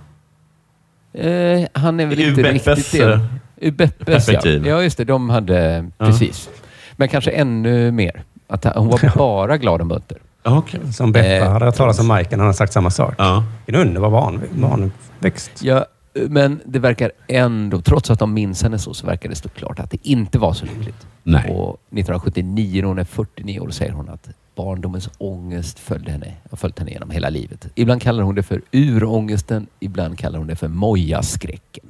[1.13, 3.13] Eh, han är väl Ur inte Beppes, riktigt det.
[3.13, 3.19] eh,
[3.57, 4.05] Ur Beppes, ja.
[4.05, 4.67] perspektiv.
[4.67, 4.83] ja.
[4.83, 5.03] just det.
[5.03, 5.85] De hade...
[5.97, 6.05] Ja.
[6.05, 6.49] Precis.
[6.97, 8.23] Men kanske ännu mer.
[8.47, 10.17] Att hon var bara glad och munter.
[10.43, 10.93] Okej.
[10.93, 12.39] Som Beppa Eh, hade hört talas om Majken.
[12.39, 13.15] Han har sagt samma sak.
[13.17, 13.43] Ja.
[13.65, 15.51] En underbar barn, barnväxt.
[15.61, 19.49] Ja, men det verkar ändå, trots att de minns henne så, så verkar det stå
[19.49, 21.07] klart att det inte var så lyckligt.
[21.23, 21.51] Nej.
[21.51, 26.57] Och 1979, när hon är 49 år, säger hon att barndomens ångest följde henne, har
[26.57, 27.67] följt henne genom hela livet.
[27.75, 31.85] Ibland kallar hon det för urångesten, ibland kallar hon det för mojaskräcken.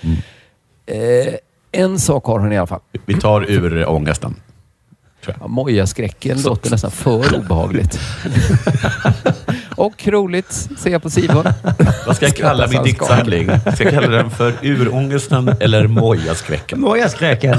[0.00, 0.16] Mm.
[0.86, 1.34] Eh,
[1.72, 2.80] en sak har hon i alla fall.
[3.06, 3.50] Vi tar
[5.28, 5.34] ur ångesten.
[5.40, 8.00] Ja, mojaskräcken låter nästan för obehagligt.
[9.76, 11.44] Och roligt, ser jag på Simon.
[12.06, 13.50] Vad ska jag kalla min diktsamling?
[13.74, 16.80] Ska jag kalla den för urångesten eller mojaskräcken?
[16.80, 17.56] Mojaskräken.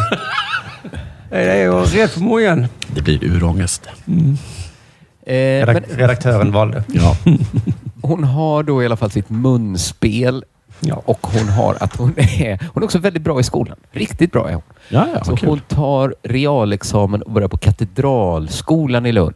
[1.29, 2.67] Det är ju rätt för mojan.
[2.87, 3.81] Det blir urångest.
[3.85, 6.83] Eh, men Redak- redaktören valde.
[6.87, 7.17] Ja.
[8.01, 10.43] hon har då i alla fall sitt munspel
[10.79, 11.01] Ja.
[11.05, 13.77] och hon har att hon är, hon är också väldigt bra i skolan.
[13.91, 14.63] Riktigt bra är hon.
[14.89, 19.35] Ja, ja, Så hon tar realexamen och börjar på Katedralskolan i Lund.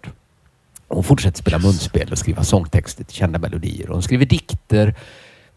[0.88, 3.88] Hon fortsätter spela munspel och skriva sångtexter till kända melodier.
[3.88, 4.96] Hon skriver dikter.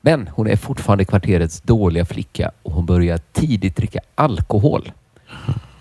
[0.01, 4.93] Men hon är fortfarande kvarterets dåliga flicka och hon börjar tidigt dricka alkohol.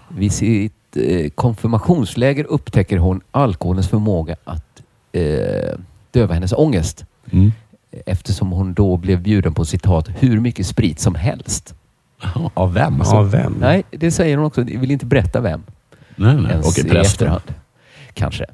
[0.10, 5.80] Vid sitt eh, konfirmationsläger upptäcker hon alkoholens förmåga att eh,
[6.12, 7.06] döva hennes ångest.
[7.32, 7.52] Mm.
[8.06, 11.76] Eftersom hon då blev bjuden på citat hur mycket sprit som helst.
[12.54, 13.00] Av vem?
[13.00, 13.16] Alltså?
[13.16, 13.58] Av vem?
[13.60, 14.62] Nej, det säger hon också.
[14.62, 15.64] Jag vill inte berätta vem.
[16.16, 16.52] nej, nej.
[16.52, 17.54] ens Okej, i efterhand.
[18.14, 18.46] Kanske.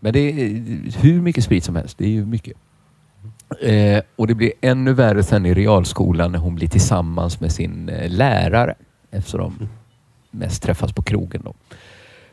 [0.00, 0.48] Men det är
[1.00, 1.98] hur mycket sprit som helst.
[1.98, 2.52] Det är ju mycket.
[3.60, 7.88] Eh, och det blir ännu värre sen i realskolan när hon blir tillsammans med sin
[7.88, 8.74] eh, lärare.
[9.10, 9.68] Eftersom de
[10.38, 11.42] mest träffas på krogen.
[11.44, 11.54] Då.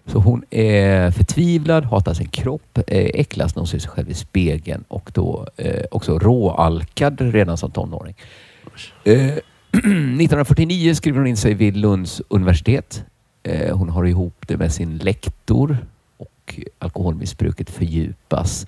[0.08, 4.14] Så hon är förtvivlad, hatar sin kropp, eh, äcklas när hon ser sig själv i
[4.14, 8.16] spegeln och då eh, också råalkad redan som tonåring.
[9.04, 9.16] Eh,
[9.72, 13.04] 1949 skriver hon in sig vid Lunds universitet.
[13.44, 15.78] Eh, hon har ihop det med sin lektor
[16.18, 18.68] och alkoholmissbruket fördjupas.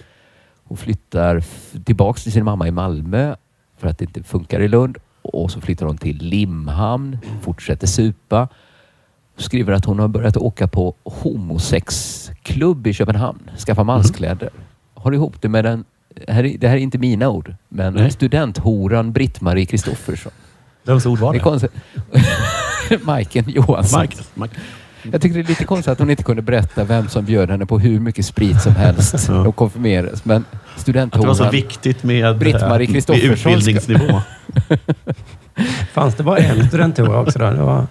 [0.64, 1.44] Hon flyttar
[1.84, 3.36] tillbaks till sin mamma i Malmö
[3.78, 8.48] för att det inte funkar i Lund och så flyttar hon till Limhamn, fortsätter supa.
[9.38, 14.50] Skriver att hon har börjat åka på homosexklubb i Köpenhamn, skaffa manskläder.
[14.94, 15.84] Har ihop det med den,
[16.28, 18.12] här är- det här är inte mina ord, men Nej.
[18.12, 20.32] studenthoran Britt-Marie Kristoffersson.
[20.84, 21.44] Vems ord var Det är det?
[21.44, 21.72] konstigt.
[23.06, 24.02] Majken Johansson.
[24.02, 24.18] Mike.
[24.34, 24.56] Mike.
[25.12, 27.66] Jag tycker det är lite konstigt att hon inte kunde berätta vem som bjöd henne
[27.66, 29.26] på hur mycket sprit som helst.
[29.28, 29.34] Ja.
[29.34, 30.26] De konfirmerades.
[30.26, 31.52] Men Att det var så studenthoran...
[31.52, 34.22] viktigt med, Britt-Marie med Kristoffersson ska- utbildningsnivå.
[35.94, 37.46] Fanns det bara en studenthora också då?
[37.50, 37.88] Det var...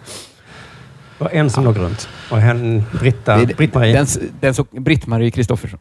[1.18, 2.08] Det var en som låg runt.
[2.30, 3.92] Och hen, Britta, är- Britt-Marie.
[3.92, 4.06] Den,
[4.40, 5.78] den så, Britt-Marie Kristoffersson.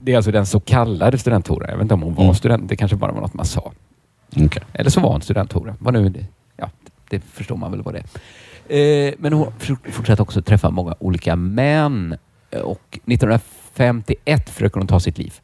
[0.00, 1.66] Det är alltså den så kallade studenthora.
[1.68, 2.34] Jag vet inte om hon var Mm.
[2.34, 2.68] student.
[2.68, 3.72] Det kanske bara var något man sa.
[4.36, 4.62] Okej.
[4.72, 5.74] Eller så var hon studenthora.
[5.78, 6.24] Vad nu det,
[6.56, 6.70] ja,
[7.10, 7.98] det förstår man väl vad det
[8.68, 9.06] är.
[9.08, 12.16] Eh, men hon for- fortsatte också träffa många olika män.
[12.64, 15.34] Och 1951 försöker hon ta sitt liv.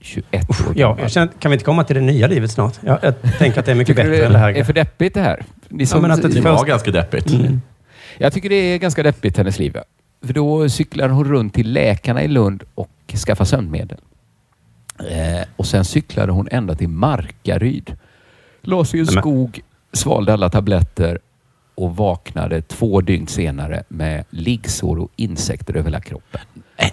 [0.00, 2.78] 21 år Ja, jag känner, kan vi inte komma till det nya livet snart?
[2.80, 4.64] Jag, jag tänker att det är mycket Tycker du bättre än det är här.
[4.64, 5.44] för deppigt det här?
[5.68, 7.30] Ni som- men att det Det Först- var ganska deppigt.
[7.32, 7.60] Mm.
[8.18, 9.76] Jag tycker det är ganska deppigt hennes liv.
[10.26, 13.98] För då cyklar hon runt till läkarna i Lund och skaffar sömnmedel.
[14.98, 17.96] Eh, och sen cyklade hon ända till Markaryd.
[18.62, 19.60] La sig i en skog,
[19.92, 21.18] svalde alla tabletter
[21.74, 26.40] och vaknade två dygn senare med liggsår och insekter över hela kroppen.
[26.78, 26.92] Nej.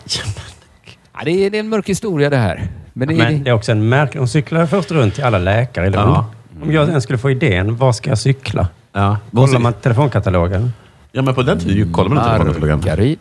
[1.13, 2.67] Ja, det, är, det är en mörk historia det här.
[2.93, 4.19] Men det, Men det är också en märklig...
[4.19, 6.09] Hon cyklade först runt till alla läkare i Lund.
[6.09, 6.31] Ja.
[6.61, 8.67] Om jag ens skulle få idén, var ska jag cykla?
[8.91, 9.17] Ja.
[9.31, 10.73] Kollar man telefonkatalogen.
[11.11, 12.79] Ja, men på den tiden kollade man inte telefonkatalogen.
[12.79, 13.19] Markaryd.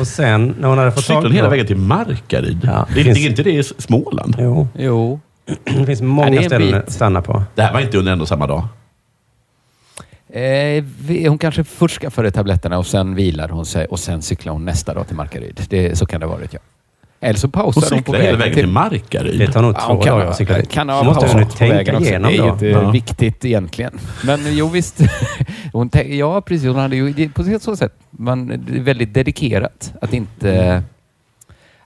[0.00, 1.50] Och sen när hon hade fått Cyklade tag hon hela på...
[1.50, 2.60] vägen till Markaryd?
[2.64, 4.36] Ja, det, finns- Ligger inte det i Småland?
[4.38, 5.20] Jo, Jo.
[5.64, 6.76] det finns många det är en ställen bit.
[6.76, 7.42] att stanna på.
[7.54, 8.68] Det här var inte under en och samma dag.
[10.32, 14.54] Eh, vi- hon kanske först skaffade tabletterna och sen vilade hon sig och sen cyklade
[14.54, 15.60] hon nästa dag till Markaryd.
[15.68, 16.60] Det, så kan det ha varit ja.
[17.22, 19.38] Eller så Hon pausade hon på vägen vägen till Markaryd.
[19.38, 20.70] Det tar nog Ja, två hon kan, dagar att cykla dit.
[20.70, 22.08] kan ha Hon måste på tänka vägen också.
[22.08, 22.90] igenom Det är ju inte Ja.
[22.90, 23.98] viktigt egentligen.
[24.24, 25.00] Men jo visst.
[25.72, 30.82] Hon, ja precis, hon hade ju på så sätt man, väldigt dedikerat att inte,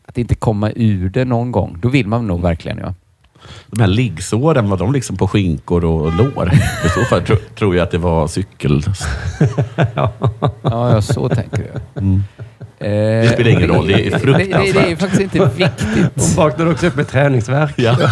[0.09, 1.79] att inte komma ur det någon gång.
[1.83, 2.95] Då vill man nog verkligen ja.
[3.67, 6.51] De här liggsåren, var de liksom på skinkor och lår?
[6.85, 8.83] I så fall tro, tror jag att det var cykel...
[9.95, 10.13] Ja,
[10.63, 12.03] ja så tänker jag.
[12.03, 12.23] Mm.
[12.91, 14.99] Det spelar ingen roll, det är Det, det, det är fruktansvärt.
[15.01, 16.11] faktiskt inte viktigt.
[16.15, 17.73] Hon vaknade också upp med träningsvärk.
[17.77, 17.97] Ja.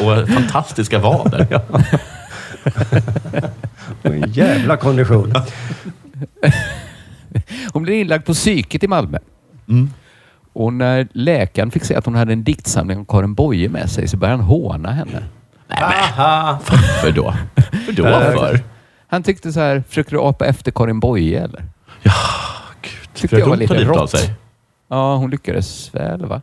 [0.00, 1.60] och fantastiska vader.
[4.02, 5.34] Och En jävla kondition.
[7.72, 9.18] Hon blev inlagd på psyket i Malmö.
[9.68, 9.90] Mm.
[10.52, 14.08] Och när läkaren fick se att hon hade en diktsamling om Karin Boye med sig
[14.08, 15.22] så började han håna henne.
[15.70, 16.58] Aha.
[16.70, 17.34] Varför då?
[17.86, 18.60] För då för?
[19.10, 21.64] Han tyckte så här, försöker du apa efter Karin Boye eller?
[22.02, 22.12] Ja,
[22.82, 23.14] gud.
[23.14, 24.10] Tyckte jag var hon ta lite livet av rått.
[24.10, 24.34] sig.
[24.88, 26.42] Ja, hon lyckades väl va?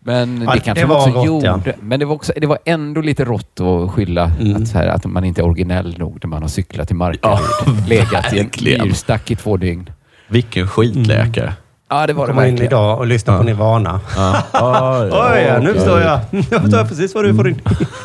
[0.00, 1.56] Men Ja, det kanske det var också rått, ja.
[1.56, 1.74] gjorde.
[1.80, 4.56] Men det var, också, det var ändå lite rått att skylla Mm.
[4.62, 7.20] att, så här, att man inte är originell nog när man har cyklat till Markaryd.
[7.22, 7.40] Ja,
[7.88, 8.86] legat i en verkligen.
[8.86, 9.90] myrstack i två dygn.
[10.28, 11.54] Vilken skitläkare.
[11.90, 12.72] Ja, det var det Komma in verkligen.
[12.72, 14.00] idag och lyssna på Nirvana.
[14.16, 14.42] Ja.
[14.52, 16.20] Ja, ja, Oj, ja, nu förstår jag.
[16.50, 17.60] Jag förstår precis vad du får din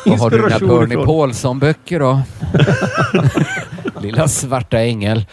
[0.06, 1.04] Vad har du dina inspiration Bernie.
[1.06, 2.20] Paulsson-böcker då?
[4.00, 5.26] Lilla svarta ängel.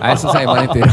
[0.00, 0.90] Nej, så säger man inte idag.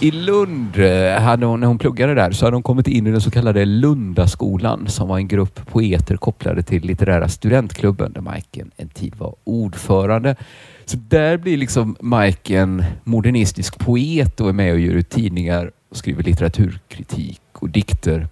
[0.00, 3.10] I Lund, eh, hade hon, när hon pluggade där, så hade hon kommit in i
[3.10, 8.64] den så kallade Lundaskolan som var en grupp poeter kopplade till litterära studentklubben där Mike
[8.76, 10.36] en, tid var ordförande.
[10.84, 15.70] Så där blir liksom Mike en modernistisk poet och är med och gör ut tidningar
[15.90, 18.28] och skriver litteraturkritik och dikter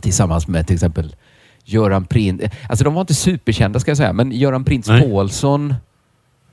[0.00, 1.16] tillsammans med till exempel
[1.64, 2.40] Göran Prins.
[2.68, 4.86] Alltså de var inte superkända ska jag säga, men Göran Prins.
[4.86, 5.74] Paulsson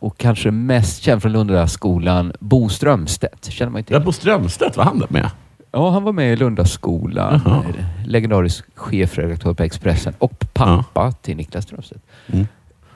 [0.02, 3.46] och kanske mest känd från Lundaskolan, Bo Strömstedt.
[3.52, 5.30] Känner man inte Ja, Bo Strömstedt, var han där med?
[5.72, 7.42] Ja, han var med i Lundaskolan.
[7.46, 7.64] Jaha.
[7.78, 12.02] eh, Legendarisk chefredaktör på Expressen och pappa till Niklas Strömstedt.
[12.28, 12.48] Mm.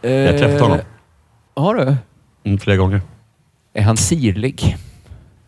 [0.01, 0.77] Jag har träffat honom.
[0.77, 1.95] Eh, Har du?
[2.43, 3.01] Mm, flera gånger.
[3.73, 4.77] Är han sirlig?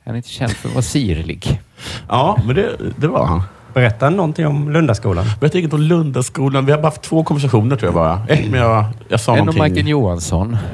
[0.05, 1.61] Han är inte känd för att vara sirlig.
[2.09, 3.41] Ja, men det, det var han.
[3.77, 5.25] Berätta någonting om Lundaskolan.
[5.39, 6.65] Berätta inget om Lundaskolan.
[6.65, 8.21] Vi har bara haft två konversationer tror jag bara.
[8.27, 9.59] Ett med jag, jag sa En om någonting.
[9.59, 10.57] Majken Johansson.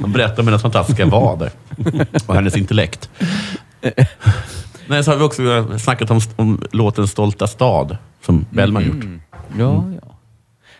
[0.00, 1.50] Han berättade om hennes fantastiska vader
[2.26, 3.10] och hennes intellekt.
[4.86, 8.94] Nej, så har vi också snackat om, om låten Stolta stad som Bellman gjort.
[9.04, 9.20] Mm.
[9.58, 10.12] Ja, ja.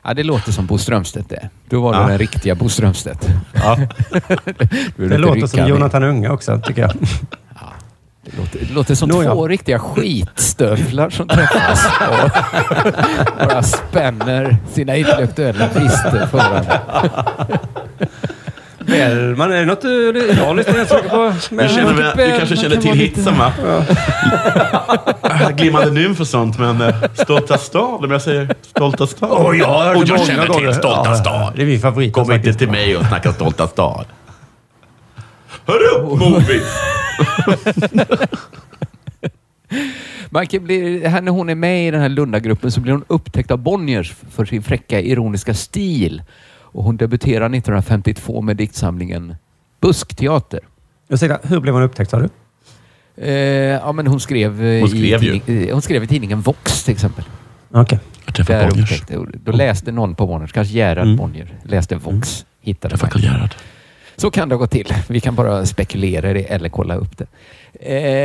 [0.04, 1.48] Ja, det låter som Bo Strömstedt det.
[1.68, 2.08] Då var det Ja.
[2.08, 3.28] den riktiga Bo Strömstedt.
[3.54, 3.76] Ja.
[4.96, 6.92] Det låter som Jonathan Unge också, tycker jag.
[8.30, 9.30] Det låter, det låter som Nåja.
[9.32, 12.30] två riktiga skitstövlar som träffas och
[13.48, 16.80] bara spänner sina intellektuella brister för varandra.
[18.78, 20.32] Bellman, är det något du...
[20.38, 21.32] Jag lyssnar mycket på.
[21.50, 23.52] Du, känner, väl- du Bellman kanske känner till hitsen va?
[25.56, 29.30] Glimmande nymf och sånt, men eh, Stolta stad, om jag säger Stolta stad.
[29.32, 30.66] Åh, jag har Och jag känner gånger.
[30.66, 31.52] till Stolta Ja, stad.
[31.56, 32.12] Det är min favorit.
[32.12, 34.06] Kom inte till mig och snacka Stolta stad.
[35.66, 36.62] Hör upp Movies!
[40.30, 43.50] Michael blir, här när hon är med i den här Lundagruppen så blir hon upptäckt
[43.50, 46.22] av Bonniers för sin fräcka ironiska stil.
[46.60, 49.36] Och hon debuterar 1952 med diktsamlingen
[49.80, 50.60] Buskteater.
[51.08, 52.28] Ursäkta, hur blev hon upptäckt sa du?
[53.16, 53.32] Eh,
[53.82, 55.32] ja, men hon skrev, eh, Hon skrev i, ju.
[55.40, 57.24] tidning- eh, hon skrev i tidningen Vox till exempel.
[57.70, 57.98] Okej.
[58.26, 59.02] Jag träffade Där Bonniers.
[59.44, 61.16] då läste någon på Bonniers, kanske Gerhard Mm.
[61.16, 63.22] Bonnier, läste Vox, Jag hittade träffade mig.
[63.28, 63.54] Karl Gerhard.
[64.16, 64.94] Så kan det ha gått till.
[65.08, 67.26] Vi kan bara spekulera i det eller kolla upp det.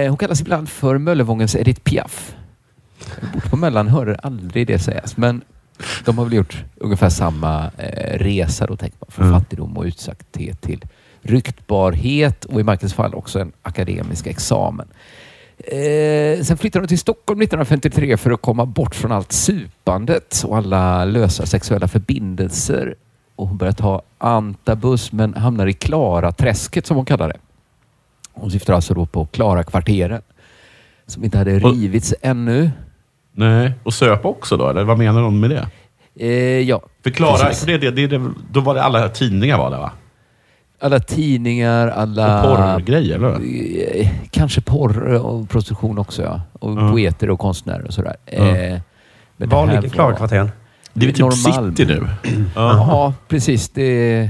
[0.04, 2.36] Eh, hon kallas ibland för Möllevångens Edith Piaf.
[3.34, 5.42] Bott på Möllan hörde aldrig det sägas, men
[6.06, 9.40] de har väl gjort ungefär samma eh, resa då, tänker man, från Mm.
[9.40, 10.86] fattigdom och utsatthet till
[11.22, 14.88] ryktbarhet och i Markens fall också en akademisk examen.
[15.58, 20.58] Eh, sen flyttade hon till Stockholm 1953 för att komma bort från allt supandet och
[20.58, 22.96] alla lösa sexuella förbindelser.
[23.36, 27.38] Och hon började ta antabus men hamnar i Klara-träsket som hon kallar det.
[28.34, 30.22] Hon syftar alltså då på Klara-kvarteren
[31.08, 32.72] som inte hade Och- rivits ännu.
[33.34, 34.70] Nej, och söp också då?
[34.70, 35.68] Eller vad menar de med det?
[36.16, 39.78] Eh, ja, För Klara, det, det, det, det, då var det alla tidningar var det
[39.78, 39.92] va?
[40.84, 42.44] alla tidningar, alla...
[42.52, 44.00] Och porrgrejer, eller?
[44.02, 46.42] Eh, Kanske porr och prostitution också, ja.
[46.60, 46.92] Och Ja.
[46.92, 48.16] poeter och konstnärer och sådär.
[48.26, 48.34] Ja.
[48.58, 48.80] Eh,
[49.38, 50.50] Var ligger Klarkvarteren?
[50.94, 51.76] Det är typ Norrmalm.
[51.76, 52.08] city nu.
[52.56, 53.70] Ja, precis.
[53.70, 54.30] Det,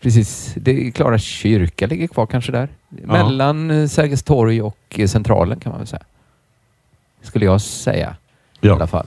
[0.00, 0.52] precis.
[0.56, 2.68] Det Klara kyrka ligger kvar kanske där.
[2.88, 6.02] Mellan eh, Sergels torg och eh, Centralen kan man väl säga.
[7.22, 8.16] Skulle jag säga
[8.60, 8.86] i alla Ja.
[8.86, 9.06] fall.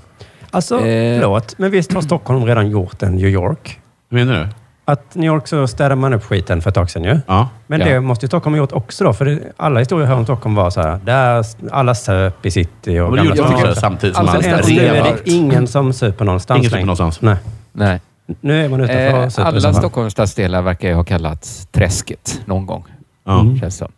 [0.52, 1.20] Alltså, Eh.
[1.20, 3.80] förlåt, men visst har Stockholm redan gjort en New York?
[4.10, 4.48] Menar du?
[4.92, 7.20] Att New York så städade man upp skiten för ett tag sedan ju.
[7.28, 7.50] Ja.
[7.68, 7.86] Men Ja.
[7.86, 9.14] det måste ju Stockholm ha gjort också då.
[9.14, 11.00] För det, alla historier jag hör om Stockholm var så här.
[11.06, 15.18] Där alla söp i city och gamla också samtidigt som Alltså, en nu är det
[15.32, 17.22] ingen som super någonstans Ingen super någonstans.
[17.22, 17.36] Nej.
[17.72, 18.00] Nej.
[18.42, 19.74] Nu är man utanför Eh, super i alla.
[19.74, 22.84] Stockholms stadsdelar verkar ju ha kallats Träsket någon gång.
[23.26, 23.40] Ja.
[23.42, 23.60] Mm.
[23.60, 23.92] Känns som.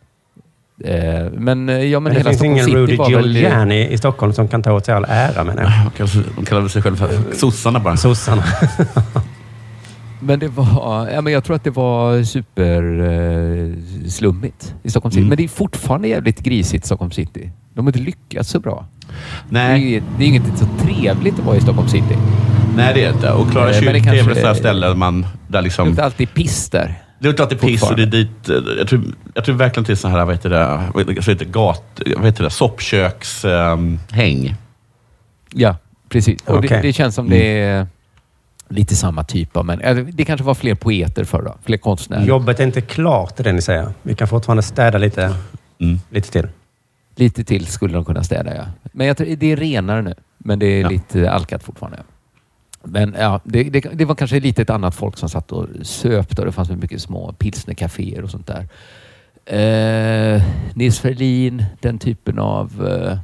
[0.86, 3.13] Eh, men eh, ja, men, Men det hela finns Stockholm ingen city Rudy.
[3.15, 5.71] Giuliani i Stockholm som kan ta åt sig all ära menar jag.
[5.71, 7.97] De kallar, de kallar väl sig själva för sossarna bara.
[7.97, 8.43] Sossarna.
[10.25, 14.09] Men det var, ja, men jag tror att det var super eh, i
[14.89, 15.19] Stockholm city.
[15.19, 15.29] Mm.
[15.29, 17.51] Men det är fortfarande jävligt grisigt Stockholm city.
[17.73, 18.86] De har inte lyckats så bra.
[19.49, 22.15] Det är, Nej, det är inget så trevligt att vara i Stockholm city.
[22.75, 23.31] nej, det är det inte.
[23.31, 25.21] Och Klara Eh, det kyrka är väl ett sådant ställe man...
[25.21, 26.95] Där Det liksom, luktar alltid piss där.
[27.19, 28.49] det luktar alltid piss och det är dit...
[28.49, 31.45] eh, Jag tror, jag tror verkligen till sådana här, vad heter det, vad heter det,
[31.45, 34.55] gat, vad heter det, soppkökshäng.
[35.53, 35.75] Ja,
[36.09, 36.41] precis.
[36.45, 36.69] Och Okej.
[36.69, 37.88] det, det känns som det är
[38.69, 39.65] lite samma typ av...
[39.65, 41.56] Men eh, det kanske var fler poeter förr då.
[41.63, 42.26] Fler konstnärer.
[42.26, 43.93] Jobbet är inte klart, är det ni säger.
[44.02, 45.36] Vi kan fortfarande städa lite,
[45.80, 45.99] Mm.
[46.10, 46.47] lite till.
[47.15, 48.65] Lite till skulle de kunna städa, ja.
[48.91, 50.13] Men jag tror, det är renare nu.
[50.38, 50.89] Men det är Ja.
[50.89, 51.97] lite alkat fortfarande.
[51.97, 52.04] Ja.
[52.84, 56.39] Men ja, det, det, det var kanske lite ett annat folk som satt och söp
[56.39, 58.67] och det fanns mycket små pilsnercaféer och sånt där.
[59.45, 60.41] Eh,
[60.76, 63.17] Nils Ferlin, den typen av eh,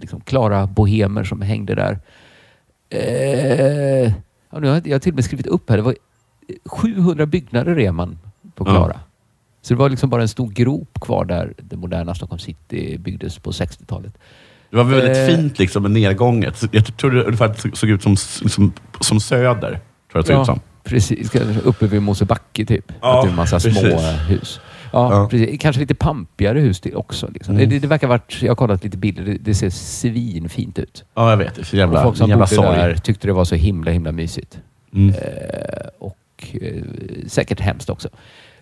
[0.00, 1.98] liksom klara bohemer som hängde där.
[2.90, 4.12] Eh,
[4.52, 5.76] ja, nu har jag, jag har till och med skrivit upp här.
[5.76, 5.94] Det var
[6.66, 8.18] 700 byggnader rev man
[8.54, 8.70] på Ja.
[8.70, 9.00] Klara.
[9.62, 13.38] Så det var liksom bara en stor grop kvar där det moderna Stockholm city byggdes
[13.38, 14.18] på 60-talet.
[14.70, 15.26] Det var väldigt Eh.
[15.36, 16.62] fint liksom med nedgånget.
[16.72, 19.70] Jag tror det ungefär såg- såg ut som, som, som Söder.
[19.70, 19.80] Tror
[20.12, 20.60] jag det såg ut som.
[20.84, 21.34] precis.
[21.64, 22.92] Uppe vid Mosebacke typ.
[23.00, 24.30] Ja, att det är en massa små precis.
[24.30, 24.60] hus.
[24.92, 25.56] Ja, Ja.
[25.60, 27.28] Kanske lite pampigare hus också.
[27.34, 27.54] Liksom.
[27.56, 27.68] Mm.
[27.68, 31.04] Det, det verkar varit, jag har kollat lite bilder, det, det ser svinfint ut.
[31.14, 31.54] Ja, jag vet.
[31.54, 32.76] Det är jävla, folk som jävla sorg.
[32.76, 34.58] där tyckte det var så himla, himla mysigt.
[34.94, 35.14] Mm.
[35.14, 36.16] Eh, och
[36.62, 36.82] eh,
[37.28, 38.08] säkert hemskt också.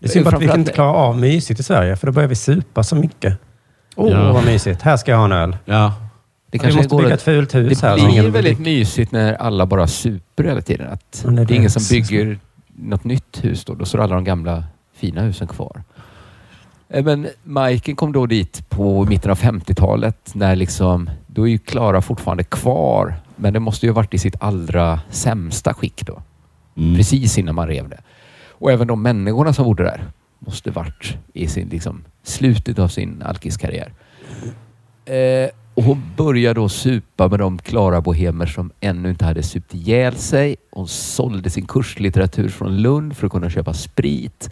[0.00, 2.28] Det är synd att vi Framförallt- inte klarar av mysigt i Sverige, för då börjar
[2.28, 3.38] vi supa så mycket.
[3.96, 4.32] Åh, Ja.
[4.32, 4.82] vad mysigt.
[4.82, 5.56] Här ska jag ha en öl.
[5.64, 5.94] Ja.
[6.50, 7.96] Det vi måste bygga ett fult hus Det här.
[7.96, 10.88] som blir väldigt mysigt när alla bara super hela tiden.
[10.92, 12.38] Att det är det ingen det som som- bygger
[12.76, 13.74] något nytt hus då.
[13.74, 14.64] Då står alla de gamla
[14.96, 15.82] fina husen kvar.
[16.88, 21.58] Eh, Men Majken kom då dit på mitten av 50-talet när liksom, då är ju
[21.58, 23.14] Klara fortfarande kvar.
[23.36, 26.22] Men det måste ju ha varit i sitt allra sämsta skick då.
[26.76, 26.96] Mm.
[26.96, 28.00] Precis innan man rev det.
[28.50, 30.04] Och även de människorna som bodde där
[30.38, 33.92] måste varit i sin, liksom, slutet av sin alkiskarriär.
[35.04, 39.74] Eh, och hon började då supa med de klara bohemer som ännu inte hade supt
[39.74, 40.56] ihjäl sig.
[40.70, 44.50] Hon sålde sin kurslitteratur från Lund för att kunna köpa sprit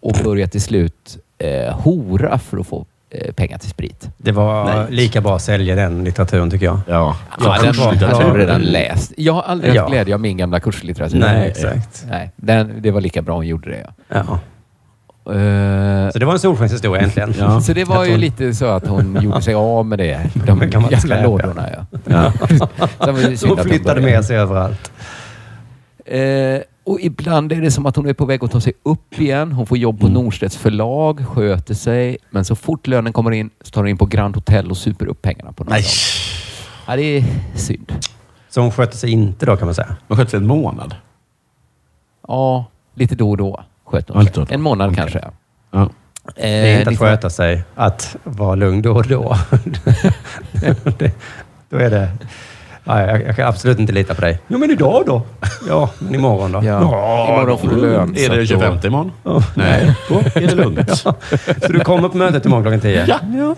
[0.00, 4.08] och började till slut eh, hora för att få eh, pengar till sprit.
[4.18, 4.86] Det var Nej.
[4.90, 6.80] lika bra att sälja den litteraturen tycker jag.
[6.86, 7.16] Ja.
[7.44, 9.12] Ja, den har jag redan läst.
[9.16, 9.80] Jag har aldrig Ja.
[9.82, 11.18] haft glädje av min gamla kurslitteratur.
[11.18, 12.04] Nej, exakt.
[12.10, 13.86] Nej, den, det var lika bra hon gjorde det.
[14.08, 14.24] Ja.
[14.26, 14.40] Ja.
[15.32, 17.34] Eh, Så det var en solskenshistoria äntligen.
[17.38, 17.60] Ja.
[17.66, 20.20] Så det var ju lite så att hon gjorde sig av med det.
[20.46, 20.70] De
[21.08, 21.22] ja.
[21.22, 21.68] lådorna.
[21.76, 21.98] Ja.
[22.04, 22.32] Ja.
[23.48, 24.92] Hon flyttade med sig överallt.
[26.04, 26.20] Eh,
[26.84, 29.52] och ibland är det som att hon är på väg att ta sig upp igen.
[29.52, 30.24] Hon får jobb på Mm.
[30.24, 32.16] Norstedts förlag, sköter sig.
[32.30, 35.06] Men så fort lönen kommer in så tar hon in på Grand Hotel och super
[35.06, 35.84] upp pengarna på något Nej.
[36.86, 37.24] Ja, det är
[37.54, 37.92] synd.
[38.48, 39.96] Så hon skötte sig inte då kan man säga.
[40.08, 40.94] Man skötte sig en månad.
[42.28, 42.64] Ja,
[42.94, 44.54] lite då och då sköter hon sig.
[44.54, 44.96] En månad Okej.
[44.96, 45.30] kanske.
[45.70, 45.90] Ja.
[46.36, 49.36] Det är inte att Eh, sköta sig, att vara lugn då och då.
[50.98, 51.12] det,
[51.68, 52.08] då är det...
[52.84, 54.38] Ja, jag, jag kan absolut inte lita på dig.
[54.48, 55.22] Jo, men idag då?
[55.68, 56.62] Ja, men imorgon då?
[56.64, 56.80] Ja,
[57.28, 58.14] imorgon får du lön.
[58.16, 59.12] Är det att 25 då- imorgon?
[59.24, 59.42] Ja.
[59.54, 59.94] Nej.
[60.34, 60.78] Är det lugnt?
[61.04, 61.14] Ja.
[61.66, 63.04] Så du kommer på mötet imorgon klockan tio?
[63.08, 63.18] Ja.
[63.38, 63.54] ja.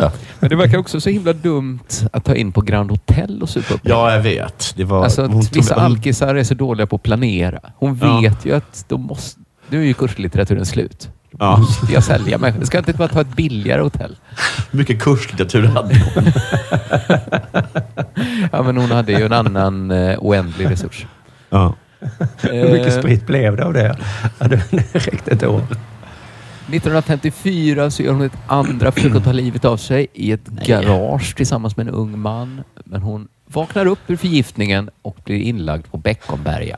[0.00, 0.12] Ja.
[0.40, 1.78] Men det verkar också så himla dumt
[2.12, 3.80] att ta in på Grand Hotel och supa upp.
[3.84, 4.72] Ja, jag vet.
[4.76, 7.60] Det var, Alltså hon att vissa tog- hon- alkisar är så dåliga på att planera.
[7.76, 8.20] Hon Ja.
[8.20, 9.40] vet ju att de måste...
[9.68, 11.08] Nu är ju kurslitteraturen slut.
[11.38, 11.56] Ja.
[11.56, 12.66] måste jag sälja mig.
[12.66, 14.16] Ska jag inte bara ta ett billigare hotell?
[14.70, 16.24] Hur mycket kurslitteratur hade hon?
[18.52, 21.06] Ja, men hon hade ju en annan eh, oändlig resurs.
[21.50, 21.74] Ja.
[22.40, 23.96] Hur mycket Eh, sprit blev det av det?
[24.38, 24.62] Ja, det
[24.92, 25.62] räckte ett år.
[26.70, 31.36] 1954 så gör hon ett andra försök att ta livet av sig i ett garage
[31.36, 32.60] tillsammans med en ung man.
[32.84, 36.76] Men hon vaknar upp ur förgiftningen och blir inlagd på Beckomberga.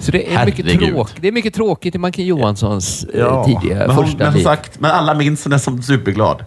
[0.00, 3.90] Så det är, mycket, tråk, det är mycket tråkigt i Majken Johanssons eh, tidiga men,
[3.90, 4.44] hon, första men som liv.
[4.44, 6.44] sagt, men alla minns henne som superglad.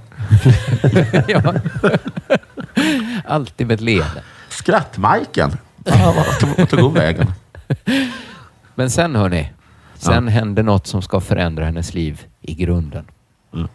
[1.28, 1.54] ja.
[3.26, 4.24] Alltid med ett leende.
[4.50, 5.58] Skrattmajken.
[5.86, 7.34] Ja, vart tog- hon vägen?
[8.76, 9.52] Men sen hörni,
[9.96, 13.06] sen händer något som ska förändra hennes liv i grunden.
[13.54, 13.68] Mm.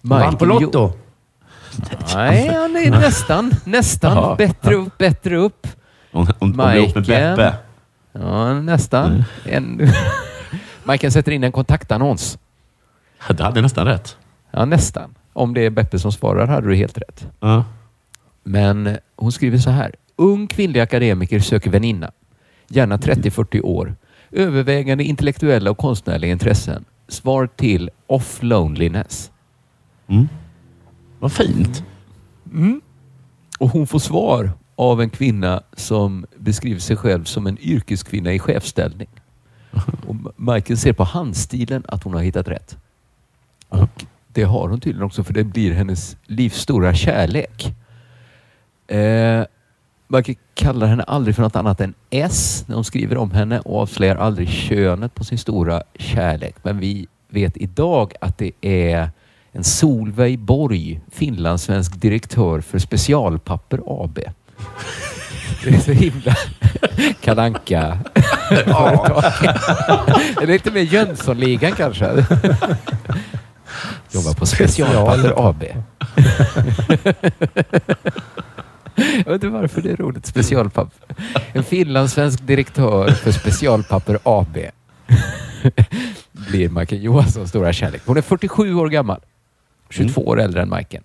[0.00, 0.92] Vann på Lotto?
[2.14, 3.52] Nej, han är nästan.
[3.64, 4.16] Nästan.
[4.16, 4.34] Jaha.
[4.36, 5.66] Bättre upp, bättre upp.
[6.12, 7.36] Hon, hon, hon blev ihop med.
[7.36, 7.54] Beppe.
[8.18, 9.24] Ja, nästan.
[9.44, 9.88] En...
[10.84, 12.38] Majken sätter in en kontaktannons.
[13.28, 14.16] Det hade nästan rätt.
[14.50, 15.14] Ja, nästan.
[15.32, 17.28] Om det är Beppe som svarar hade du helt rätt.
[17.40, 17.64] Ja.
[18.42, 19.94] Men hon skriver så här.
[20.16, 22.10] Ung kvinnlig akademiker söker väninna.
[22.68, 23.94] Gärna 30-40 år.
[24.30, 26.84] Övervägande intellektuella och konstnärliga intressen.
[27.08, 29.30] Svar till off loneliness.
[30.06, 30.28] Mm.
[31.18, 31.84] Vad fint.
[33.58, 38.38] Och hon får svar av en kvinna som beskriver sig själv som en yrkeskvinna i
[38.38, 39.08] chefsställning.
[40.06, 42.76] Och Michael ser på handstilen att hon har hittat rätt.
[43.68, 47.74] Och det har hon tydligen också för det blir hennes livs stora kärlek.
[48.86, 49.44] Eh,
[50.08, 53.80] Michael kallar henne aldrig för något annat än S när hon skriver om henne och
[53.82, 56.56] avslöjar aldrig könet på sin stora kärlek.
[56.62, 59.10] Men vi vet idag att det är
[59.52, 64.18] en Solveig Borg, finlandssvensk direktör för Specialpapper AB.
[65.64, 66.36] Det är så himla
[67.20, 67.98] kalanka
[68.44, 69.24] företag.
[70.42, 72.06] Är det lite mer Jönssonligan kanske?
[74.10, 75.64] Jobbar på Specialpapper AB.
[78.96, 80.26] Jag vet inte varför det är roligt.
[80.26, 81.16] Specialpapper.
[81.52, 84.58] En finlandssvensk direktör för Specialpapper AB
[86.32, 88.02] blir Majken Johanssons stora kärlek.
[88.06, 89.20] Hon är 47 år gammal.
[89.90, 91.02] 22 år äldre än Majken.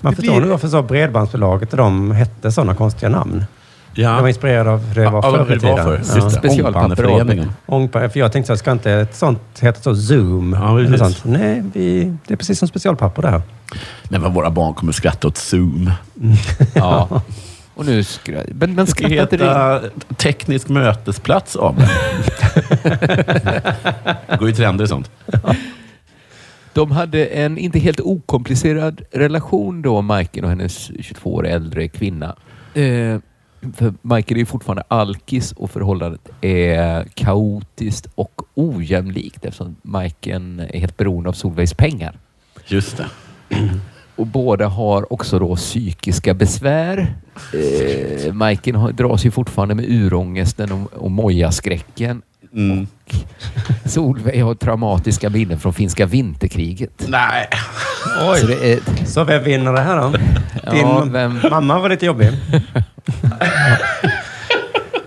[0.00, 3.44] Man förstår blir- nu varför så Bredbandsbolaget och de hette sådana konstiga namn.
[3.94, 4.10] Ja.
[4.12, 5.76] De var inspirerade av hur det var Ja, förr i tiden.
[5.76, 5.92] Ja.
[5.96, 6.30] Just det.
[6.30, 7.52] Specialpapper Ångpanneföreningen.
[7.66, 10.56] Ångpa- För jag tänkte så här, ska inte ett sånt heta så Zoom?
[10.60, 11.24] Ja, eller sånt?
[11.24, 13.42] Nej, vi, det är precis som specialpapper det här.
[14.08, 15.90] Nej, men våra barn kommer skratta åt Zoom.
[16.74, 17.08] Ja.
[17.74, 18.34] Och nu skra...
[18.48, 19.44] Men, men Det ska inte det.
[19.44, 19.80] heta
[20.16, 21.76] Teknisk mötesplats AB.
[22.82, 25.10] Det går ju trender i sånt.
[26.78, 32.36] De hade en inte helt okomplicerad relation då, Majken och hennes 22 år äldre kvinna.
[32.74, 33.18] Eh,
[33.74, 40.78] för Michael är ju fortfarande alkis och förhållandet är kaotiskt och ojämlikt eftersom Majken är
[40.80, 42.18] helt beroende av Solveigs pengar.
[42.66, 43.06] Just det.
[44.16, 47.14] Och båda har också då psykiska besvär.
[47.54, 52.22] Eh, Majken har, dras ju fortfarande med urångesten och, och mojaskräcken.
[52.54, 52.86] Mm.
[53.84, 57.04] Solveig har traumatiska minnen från finska vinterkriget.
[57.08, 57.48] Nej.
[58.40, 60.08] Så det är, Så vem vinner det här då?
[60.72, 62.30] Din Ja, vem- mamma var lite jobbig.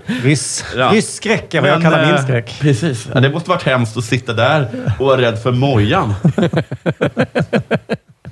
[0.05, 0.89] Ryss, Ja.
[0.93, 2.57] Rysskräck är vad jag kallar min eh, skräck.
[2.61, 3.07] Precis.
[3.13, 4.67] Ja, det måste varit hemskt att sitta där
[4.99, 6.13] och vara rädd för mojan.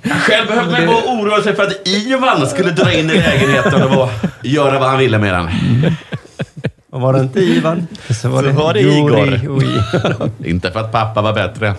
[0.02, 4.08] Själv behövde man bara oroa sig för att Ivan skulle dra in i lägenheten och
[4.42, 5.48] göra vad han ville med den.
[6.90, 9.40] Och var det inte Ivan så var Så det, var det Igor.
[10.46, 11.74] Inte för att pappa var bättre.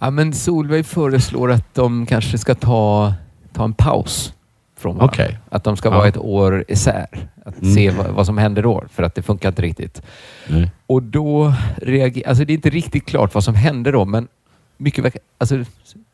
[0.00, 3.14] Ja, men Solveig föreslår att de kanske ska ta,
[3.52, 4.32] ta en paus
[4.78, 5.12] från varandra.
[5.12, 5.38] Okej.
[5.48, 5.96] Att de ska Ja.
[5.98, 7.06] vara ett år isär.
[7.44, 7.74] Att Mm.
[7.74, 10.02] se vad, vad som händer då, för att det funkar inte riktigt.
[10.48, 10.70] Nej.
[10.86, 12.28] Och då reagerar...
[12.28, 14.28] Alltså det är inte riktigt klart vad som hände då, men
[14.76, 15.64] mycket verkar, alltså,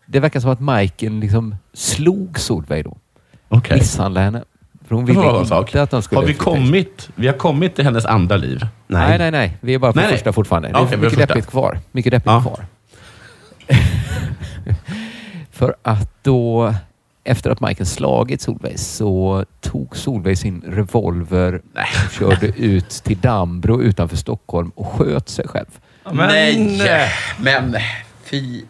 [0.06, 2.96] det verkar som att Majken liksom slog Solveig då.
[3.48, 3.78] Okej.
[3.78, 4.44] Misshandlade henne.
[4.88, 5.74] För hon ville inte sak.
[5.74, 6.20] att de skulle...
[6.20, 7.08] Har vi kommit?
[7.14, 8.66] Vi har kommit till hennes andra liv.
[8.86, 9.56] Nej, nej, nej.
[9.60, 10.16] Vi är bara på Nej, nej.
[10.16, 10.68] första fortfarande.
[10.68, 11.26] Det är mycket första.
[11.26, 11.78] deppigt kvar.
[11.92, 12.40] Mycket deppigt Ja.
[12.42, 12.66] kvar.
[15.52, 16.74] För att då,
[17.24, 21.54] efter att Michael slagit Solveig, så tog Solveig sin revolver
[22.04, 25.66] och körde ut till Dambro utanför Stockholm och sköt sig själv.
[26.12, 27.76] Men, Nej, men
[28.24, 28.62] fy.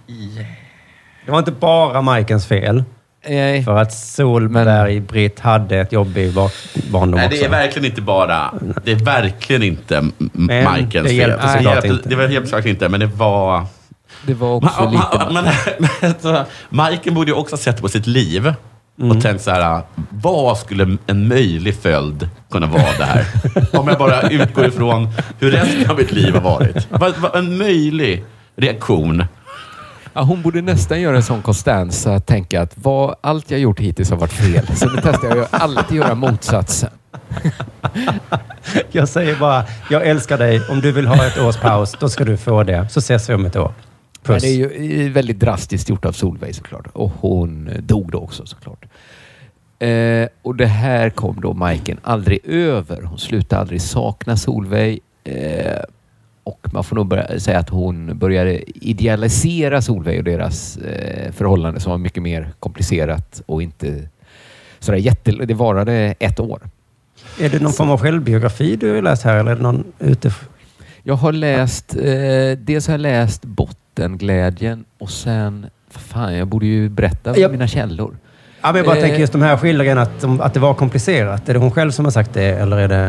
[1.26, 2.84] Det var inte bara Majkens fel.
[3.28, 3.64] Nej.
[3.64, 6.50] För att Solberg, Britt, hade ett jobb i bar-
[6.90, 7.38] barndom Nej, också.
[7.38, 8.54] det är verkligen inte bara...
[8.84, 11.16] Det är verkligen inte Majkens det fel.
[11.18, 12.08] hjälpte Det såklart hjälpte- inte.
[12.08, 13.66] Det var helt klart inte, men det var...
[14.26, 15.02] Det var också Ma- lite...
[15.24, 15.44] ma- men,
[16.00, 18.54] men, alltså, Majken borde ju också ha sett på sitt liv
[19.10, 23.24] och tänkt så här, vad skulle en möjlig följd kunna vara det här?
[23.72, 25.08] Om jag bara utgår ifrån
[25.40, 26.88] hur resten av mitt liv har varit.
[27.34, 28.24] En möjlig
[28.56, 29.24] reaktion.
[30.16, 34.10] Ja, hon borde nästan göra en sån Constanza, tänka att vad, allt jag gjort hittills
[34.10, 34.66] har varit fel.
[34.76, 36.90] Så nu testar jag att alltid göra motsatsen.
[38.92, 40.60] Jag säger bara, jag älskar dig.
[40.70, 42.88] Om du vill ha ett års paus, då ska du få det.
[42.88, 43.72] Så ses vi om ett år.
[44.22, 44.42] Puss.
[44.42, 46.86] det är ju väldigt drastiskt gjort av Solveig såklart.
[46.92, 48.84] Och hon dog då också såklart.
[49.78, 53.02] Eh, och det här kom då Majken aldrig över.
[53.02, 55.00] Hon slutade aldrig sakna Solveig.
[55.24, 55.82] Eh,
[56.46, 61.80] och man får nog börja säga att hon började idealisera Solveig och deras eh, förhållande
[61.80, 64.08] som var mycket mer komplicerat och inte
[64.78, 65.30] sådär jätte...
[65.32, 66.60] Det varade ett år.
[67.40, 70.30] Är det någon form av självbiografi du har läst här eller är det någon ute...
[71.02, 76.88] Jag har läst, eh, dels har jag läst Bottenglädjen och sen, fan, jag borde ju
[76.88, 77.48] berätta Ja.
[77.48, 78.16] mina källor.
[78.66, 79.02] Ja, men jag bara Eh.
[79.02, 81.48] tänker just de här skildringarna, att, de, att det var komplicerat.
[81.48, 83.06] Är det hon själv som har sagt det eller är det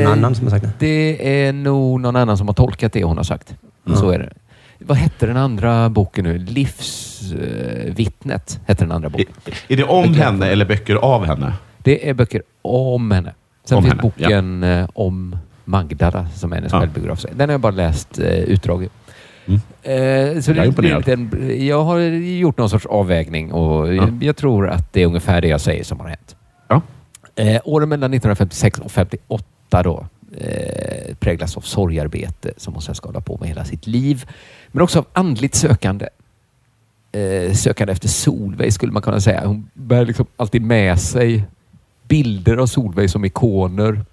[0.00, 0.70] någon Eh, annan som har sagt det?
[0.78, 3.54] Det är nog någon annan som har tolkat det hon har sagt.
[3.94, 4.32] Så är det.
[4.78, 6.38] Vad hette den andra boken nu?
[6.38, 9.26] Livsvittnet hette den andra Är, boken.
[9.68, 10.14] är det om Okej.
[10.14, 11.52] henne eller böcker av henne?
[11.78, 13.32] Det är böcker om henne.
[13.64, 16.80] Sen Om finns henne, boken eh, om Magda som är hennes Ja.
[16.80, 17.24] självbiograf.
[17.32, 18.88] Den har jag bara läst eh, utdrag.
[19.46, 19.60] Mm.
[19.82, 24.08] Eh, så Jag det blir en, jag har gjort någon sorts avvägning och Ja.
[24.20, 26.36] jag tror att det är ungefär det jag säger som har hänt.
[26.68, 26.82] Ja.
[27.36, 33.08] Eh, åren mellan 1956 och 58 då eh, präglas av sorgarbete som hon sen ska
[33.08, 34.24] hålla på med hela sitt liv.
[34.68, 36.08] Men också av andligt sökande.
[37.12, 39.46] Eh, sökande efter Solveig skulle man kunna säga.
[39.46, 41.44] Hon bär liksom alltid med sig
[42.08, 44.04] bilder av Solveig som ikoner.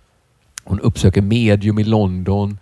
[0.63, 2.57] Hon uppsöker medium i London.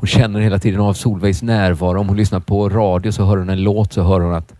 [0.00, 2.00] Hon känner hela tiden av Solveigs närvaro.
[2.00, 4.54] Om hon lyssnar på radio så hör hon en låt så hör hon att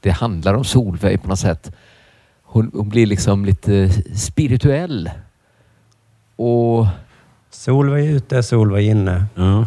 [0.00, 1.72] det handlar om Solveig på något sätt.
[2.42, 5.10] Hon, hon blir liksom lite spirituell.
[6.36, 6.86] Och
[7.50, 9.26] Solveig ute, Solveig inne.
[9.34, 9.66] Ja.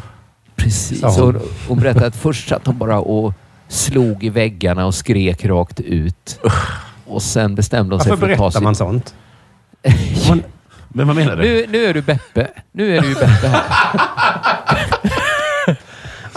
[0.56, 1.04] precis.
[1.04, 1.14] Hon.
[1.14, 1.42] Hon.
[1.68, 3.34] hon berättade att först satt hon bara och
[3.68, 6.40] slog i väggarna och skrek rakt ut.
[7.06, 8.64] Och sen bestämde hon sig Varför för att ta berättar sig...
[8.64, 9.16] man sånt?
[10.30, 10.44] Man,
[10.90, 11.42] Men vad menar du?
[11.42, 12.48] Nu, nu är du Beppe.
[12.72, 13.64] Nu är du ju Beppe här.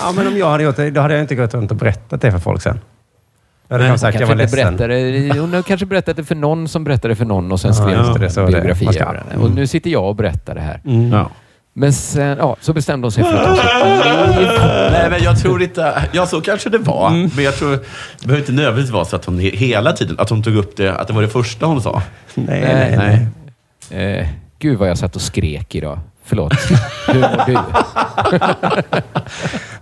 [0.00, 2.20] ja, men om jag hade gjort det, då hade jag inte gått runt och berättat
[2.20, 2.80] det för folk sen.
[3.68, 4.76] Jag hade Hon kanske sagt att jag var ledsen.
[4.76, 7.74] berättade, hon har kanske berättat det för någon som berättade för någon och sen Ja,
[7.74, 9.42] skrevs just det, en biografi över henne.
[9.44, 10.80] Och nu sitter jag och berättar det här.
[10.84, 11.12] Mm.
[11.12, 11.30] Ja.
[11.72, 14.48] Men sen, ja, så bestämde hon sig för att ta sitt liv.
[14.92, 16.02] Nej, men jag tror inte...
[16.12, 17.10] Ja, så kanske det var.
[17.36, 17.70] Men jag tror...
[17.70, 20.76] Det behöver inte nödvändigtvis vara så att hon he- hela tiden, att hon tog upp
[20.76, 22.02] det, att det var det första hon sa.
[22.34, 23.26] Nej, Nej, nej,
[23.90, 24.18] nej.
[24.20, 24.28] Eh,
[24.58, 25.98] gud vad jag satt och skrek idag.
[26.30, 26.52] Förlåt.
[27.08, 27.52] Hur mår du?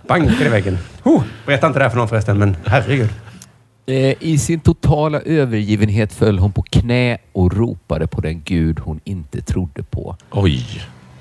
[0.07, 0.77] Bankar i väggen.
[1.03, 3.09] Oh, berätta inte det här för någon förresten, men herregud.
[3.85, 8.99] Eh, I sin totala övergivenhet föll hon på knä och ropade på den gud hon
[9.03, 10.15] inte trodde på.
[10.31, 10.65] Oj.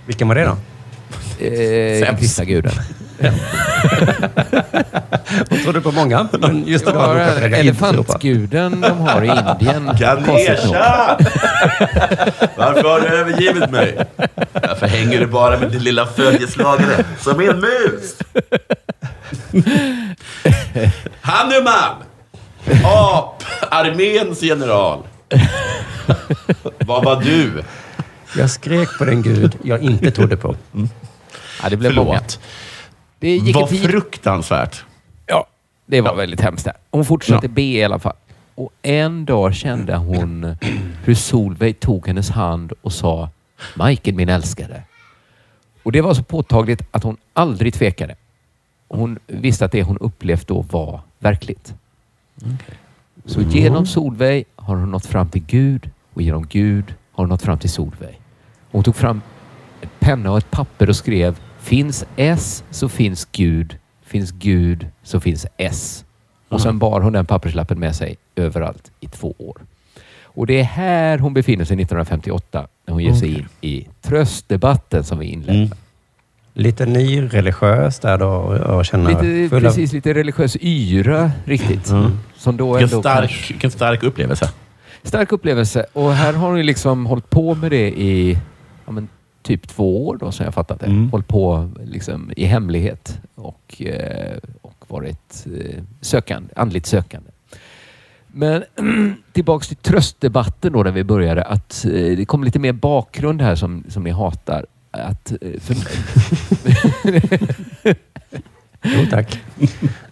[0.07, 0.57] Vilken var det då?
[1.41, 2.73] Eh, kristna guden.
[5.51, 7.17] Hon trodde på många, men just Det var
[7.55, 9.27] elefantguden de har i
[9.61, 9.91] Indien.
[9.99, 11.19] Ganesha!
[12.57, 13.99] Varför har du övergivit mig?
[14.53, 18.17] Varför hänger du bara med din lilla följeslagare som är en mus?
[21.21, 21.95] Hanuman!
[22.85, 25.03] Ap-arméns general.
[26.79, 27.63] Vad var du?
[28.37, 30.57] Jag skrek på den gud jag inte trodde på.
[31.63, 32.09] Ja, det blev många.
[32.19, 32.41] Förlåt.
[33.19, 33.83] Det gick tid.
[33.83, 34.85] fruktansvärt.
[35.27, 35.47] Ja,
[35.87, 36.65] det var väldigt hemskt.
[36.65, 36.75] Där.
[36.91, 37.53] Hon fortsatte Ja.
[37.53, 38.17] be i alla fall.
[38.55, 40.57] Och en dag kände hon
[41.05, 43.31] hur Solveig tog hennes hand och sa
[43.75, 44.83] Michael min älskade.
[45.83, 48.15] Och det var så påtagligt att hon aldrig tvekade.
[48.89, 51.75] Hon visste att det hon upplevt då var verkligt.
[53.25, 57.59] Så genom Solveig har hon nått fram till Gud och genom Gud har nått fram
[57.59, 58.21] till Solveig.
[58.71, 59.21] Hon tog fram
[59.81, 63.77] en penna och ett papper och skrev Finns S så finns Gud.
[64.03, 66.05] Finns Gud så finns S.
[66.49, 69.57] Och sen bar hon den papperslappen med sig överallt i två år.
[70.23, 75.05] Och det är här hon befinner sig 1958 när hon ger sig in i tröstdebatten
[75.05, 75.59] som vi inledde.
[75.59, 75.71] Mm.
[76.53, 81.91] Lite nyreligiös där då och känner Lite, full av- precis, lite religiös yra riktigt.
[81.91, 82.19] Mm.
[82.37, 84.51] Som då Vilken stark, vilken stark upplevelse.
[85.03, 85.87] Stark upplevelse.
[85.93, 88.39] Och här har hon ju liksom hållit på med det i
[88.87, 89.09] ja, men,
[89.43, 90.87] typ två år då, som jag fattat det.
[90.87, 91.11] Mm.
[91.11, 97.31] Hållit på liksom, i hemlighet och, eh, och varit eh, sökande, andligt sökande.
[98.27, 98.65] Men
[99.33, 101.43] tillbaks till tröstdebatten då, där vi började.
[101.43, 104.67] Att, eh, det kom lite mer bakgrund här som, som ni hatar.
[104.91, 105.75] Att, för,
[108.83, 109.41] Jo, tack.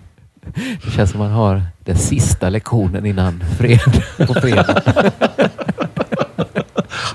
[0.84, 4.82] det känns som man har den sista lektionen innan fred, på fredag.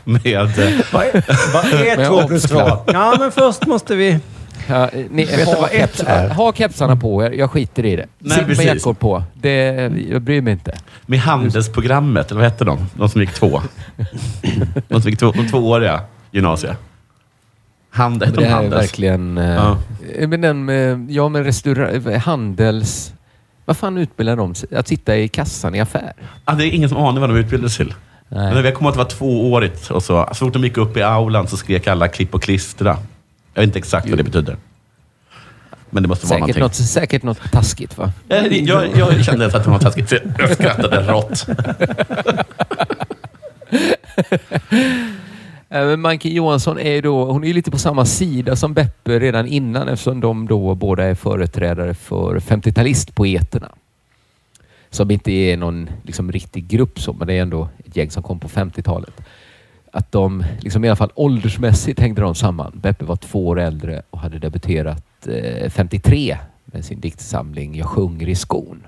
[0.04, 0.26] Med...
[0.60, 2.60] eh, Vad är, vad är Men två plus två?
[2.88, 4.20] Ja, men först måste vi...
[4.70, 6.30] Ja, ni, ha, vad ett keps, är?
[6.30, 7.32] ha kepsarna på er.
[7.32, 8.06] Jag skiter i det.
[8.20, 9.24] Nej, Sitt med jackor på.
[9.34, 9.64] Det,
[10.10, 10.74] jag bryr mig inte.
[11.06, 12.86] Med handelsprogrammet, eller vad hette de?
[12.94, 13.62] De som gick två.
[14.88, 16.78] De som gick två, de tvååriga gymnasiet.
[17.90, 18.84] Handel, hette det de Handels?
[18.84, 19.38] verkligen...
[19.38, 19.78] eh, Ja.
[20.28, 23.14] Men den med, ja, men restaurang, handels...
[23.66, 24.76] Vad fan utbildar de sig?
[24.76, 26.14] Att sitta i kassan i affär?
[26.46, 27.94] Ah, det är ingen som aning vad de utbildade till.
[28.30, 28.64] Men Nej.
[28.66, 31.02] jag kommer ihåg att det var tvåårigt och så, så fort de gick upp i
[31.02, 32.98] aulan så skrek alla klipp och klistra.
[33.54, 34.58] Jag vet inte exakt vad det betyder.
[35.90, 36.64] Men det måste vara Säkert någonting.
[36.84, 38.12] något, säkert något taskigt va?
[38.30, 41.48] Eh, Jag, jag kände att det var taskigt, så jag skrattade rått.
[45.72, 49.48] Eh, Men Majken Johansson är då, hon är lite på samma sida som Beppe redan
[49.48, 53.70] innan eftersom de då båda är företrädare för 50-talistpoeterna.
[54.90, 58.24] Som inte är någon liksom, riktig grupp så, men det är ändå ett gäng som
[58.24, 59.22] kom på 50-talet.
[59.92, 62.72] Att de, liksom, i alla fall åldersmässigt hängde de samman.
[62.76, 68.30] Beppe var två år äldre och hade debuterat eh, 53 med sin diktsamling Jag sjunger
[68.30, 68.88] i skon.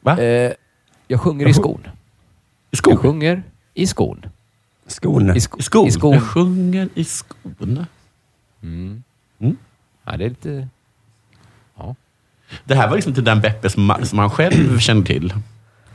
[0.00, 0.18] Va?
[0.18, 0.52] Eh,
[1.08, 1.80] jag sjunger i skon.
[1.84, 1.88] I
[2.70, 2.96] Jag skon?
[2.96, 3.42] sjunger
[3.74, 4.26] i skon.
[4.86, 5.36] Skon.
[5.36, 5.86] I, sko- I skon?
[5.88, 6.12] I skon.
[6.12, 7.86] Jag sjunger i skon.
[8.62, 9.02] Mm.
[9.40, 9.56] Mm.
[10.04, 10.68] Ja, det är lite...
[11.78, 11.94] Ja.
[12.64, 15.34] Det här var liksom inte den Beppe som, som han själv kände till.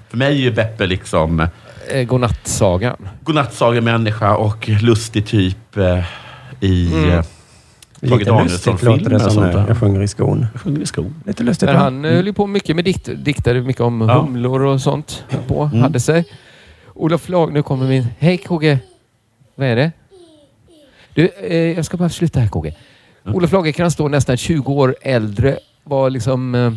[0.09, 1.47] För mig är ju Beppe liksom
[1.91, 2.95] Eh, Godnattsagan.
[3.23, 6.03] godnattsaga-människa och lustig typ eh,
[6.59, 7.09] i Mm.
[7.09, 7.23] mm.
[8.01, 9.67] Tage Lite lustigt låter Danielsson-filmer det och som sånt när där.
[9.67, 10.45] jag sjunger i skon.
[10.53, 11.15] Jag sjunger i skon.
[11.25, 14.21] Lite lustigt Men han eh, höll ju på mycket med dikt, diktade mycket om Ja.
[14.21, 15.23] humlor och sånt.
[15.29, 15.81] Höll på, Mm.
[15.81, 16.25] hade sig.
[16.99, 18.05] Olof Lag, nu kommer min...
[18.19, 18.79] Hej KG!
[19.55, 19.91] Vad är det?
[21.13, 22.75] Du, eh, jag ska bara sluta här KG.
[23.25, 26.71] Olof Lagercrantz då nästan 20 år äldre var liksom eh,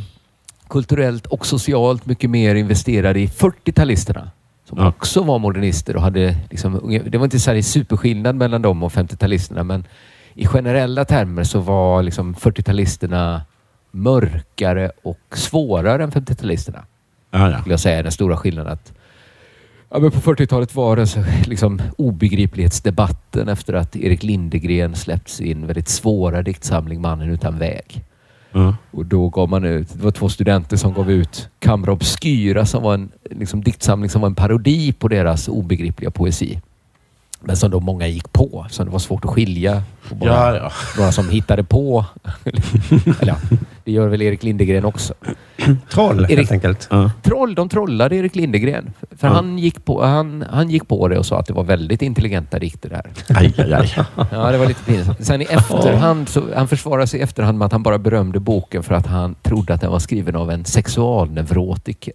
[0.68, 4.29] kulturellt och socialt mycket mer investerad i 40-talisterna.
[4.68, 4.89] Som Ja.
[4.89, 8.93] också var modernister och hade liksom, det var inte så här superskillnad mellan dem och
[8.93, 9.85] 50-talisterna men
[10.35, 13.41] i generella termer så var liksom 40-talisterna
[13.91, 16.81] mörkare och svårare än 50-talisterna.
[17.31, 17.59] Ja, ja.
[17.61, 18.73] Skulle jag säga är den stora skillnaden.
[18.73, 18.93] Att,
[19.91, 25.66] ja, men på 40-talet var det så, liksom, obegriplighetsdebatten efter att Erik Lindegren släppt sin
[25.66, 28.05] väldigt svåra diktsamling Mannen utan väg.
[28.53, 28.76] Ja.
[28.91, 32.82] Och då gav man ut, det var två studenter som gav ut Kamra Obskyra som
[32.82, 36.61] var en liksom, diktsamling som var en parodi på deras obegripliga poesi.
[37.41, 40.72] Men som då många gick på, så det var svårt att skilja bara Ja, ja.
[40.99, 42.05] några som hittade på.
[42.45, 42.62] Eller
[43.26, 43.36] ja,
[43.85, 45.14] det gör väl Erik Lindegren också.
[45.91, 46.89] Troll Erik- helt enkelt.
[46.91, 47.11] Ja.
[47.22, 48.93] Troll, de trollade Erik Lindegren.
[49.18, 49.35] För Ja.
[49.35, 52.59] han, gick på, han, han gick på det och sa att det var väldigt intelligenta
[52.59, 53.03] dikter där.
[53.37, 53.93] Aj, aj, aj.
[54.33, 55.24] Ja, det var lite pinsamt.
[55.26, 58.83] Sen i efterhand, så, han försvarade sig i efterhand med att han bara berömde boken
[58.83, 62.12] för att han trodde att den var skriven av en sexualneurotiker.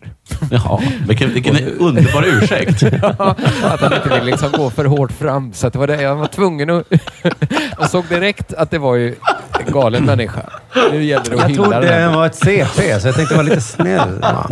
[0.52, 2.84] Jaha, vilken, vilken underbar ursäkt.
[3.64, 5.54] att han inte ville liksom gå för hårt fram.
[5.54, 6.06] Så att det var det.
[6.08, 6.84] Han var tvungen att...
[7.78, 9.16] Han såg direkt att det var ju
[9.66, 10.42] en galen människa.
[10.92, 13.62] Nu gäller det att Jag trodde den var ett CP, så jag tänkte vara lite
[13.62, 14.20] snäll.
[14.22, 14.48] va?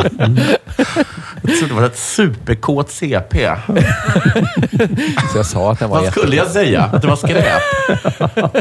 [1.41, 3.49] Jag trodde det var ett superkåt CP.
[5.31, 6.81] Så jag sa att den var Vad skulle jag säga?
[6.93, 7.61] Att det var skräp?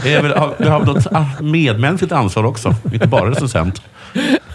[0.03, 3.83] Det är väl, har- har något ah, medmänskligt ansvar också, inte bara recensent.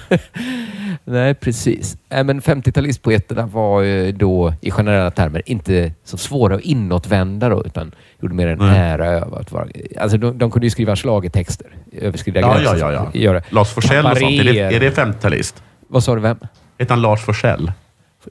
[1.04, 1.98] Nej, precis.
[2.10, 7.66] Äh, men 50-talistpoeterna var ju då i generella termer inte så svåra att inåtvända då,
[7.66, 7.92] utan
[8.22, 8.80] gjorde mer en Nej.
[8.80, 9.68] ära över att vara...
[10.00, 12.78] Alltså de, de kunde ju skriva schlagertexter, överskrida Ja, gränser.
[12.78, 13.20] ja, ja, ja.
[13.20, 13.42] Göra.
[13.50, 14.32] Lars Forssell och sånt.
[14.32, 15.64] Är det, är det 50-talist?
[15.88, 16.38] Vad sa du, vem?
[16.78, 17.72] Heter han Lars Forssell?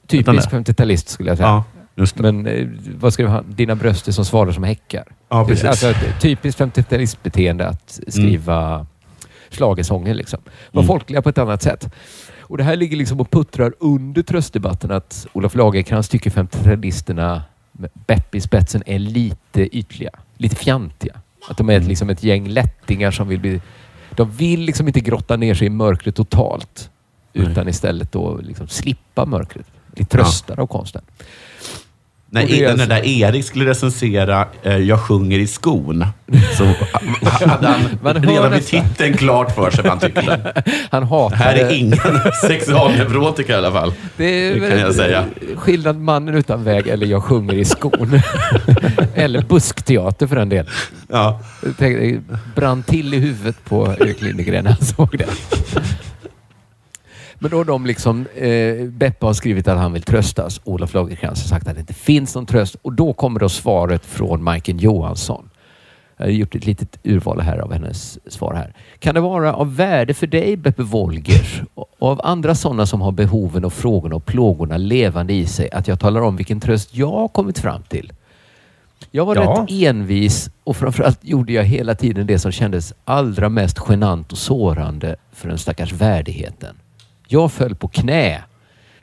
[0.07, 0.57] Typisk det.
[0.57, 1.47] 50-talist skulle jag säga.
[1.49, 1.63] Ja,
[1.95, 2.23] just det.
[2.23, 2.67] Men eh,
[2.99, 3.45] vad skrev han?
[3.47, 5.03] Dina bröst är som svalor som häckar.
[5.29, 5.65] Ja, precis.
[5.65, 8.85] Alltså typiskt 50-talistbeteende att skriva
[9.51, 10.39] schlagersånger liksom.
[10.71, 10.87] Var Mm.
[10.87, 11.93] folkliga på ett annat sätt.
[12.39, 17.41] Och det här ligger liksom och puttrar under tröstdebatten att Olof Lagercrantz tycker 50-talisterna
[17.71, 21.21] med Beppe i spetsen är lite ytliga, lite fjantiga.
[21.49, 23.61] Att de är ett, liksom ett gäng lättingar som vill bli...
[24.15, 26.89] De vill liksom inte grotta ner sig i mörkret totalt.
[27.33, 27.47] Nej.
[27.47, 29.65] Utan istället då liksom slippa mörkret.
[29.95, 31.01] Bli tröstade av konsten.
[32.43, 36.05] Och det är när alltså- där Erik skulle recensera eh, Jag sjunger i skon,
[36.57, 36.63] så
[37.47, 40.53] hade han redan vid titeln klart för sig vad han tyckte.
[40.91, 41.99] Han Det hatar här är ingen
[42.47, 43.93] sexualneurotiker i alla fall.
[44.17, 45.25] Det, är Det kan jag säga.
[45.55, 48.19] Skillnad mannen utan väg eller jag sjunger i skon.
[49.15, 50.71] eller buskteater för den delen.
[51.09, 51.41] Ja.
[51.65, 52.21] Jag tänkte, Det
[52.55, 55.25] brann till i huvudet på Erik Lindegren när han såg det.
[57.39, 60.61] Men då har de liksom, eh, Beppe har skrivit att han vill tröstas.
[60.63, 62.75] Olof Lagercrantz har sagt att det inte finns någon tröst.
[62.81, 65.49] Och då kommer då svaret från Majken Johansson.
[66.17, 68.73] Jag har gjort ett litet urval här av hennes svar här.
[68.99, 73.11] Kan det vara av värde för dig, Beppe Wolgers, och av andra sådana som har
[73.11, 77.11] behoven och frågorna och plågorna levande i sig, att jag talar om vilken tröst jag
[77.11, 78.11] har kommit fram till?
[79.11, 79.41] Jag var Ja.
[79.41, 84.37] rätt envis och framförallt gjorde jag hela tiden det som kändes allra mest genant och
[84.37, 86.75] sårande för den stackars värdigheten.
[87.27, 88.43] Jag föll på knä.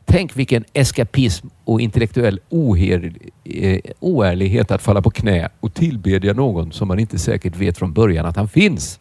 [0.05, 3.13] Tänk vilken eskapism och intellektuell oher,
[3.45, 7.93] eh, oärlighet att falla på knä och tillbedja någon som man inte säkert vet från
[7.93, 9.01] början att han finns.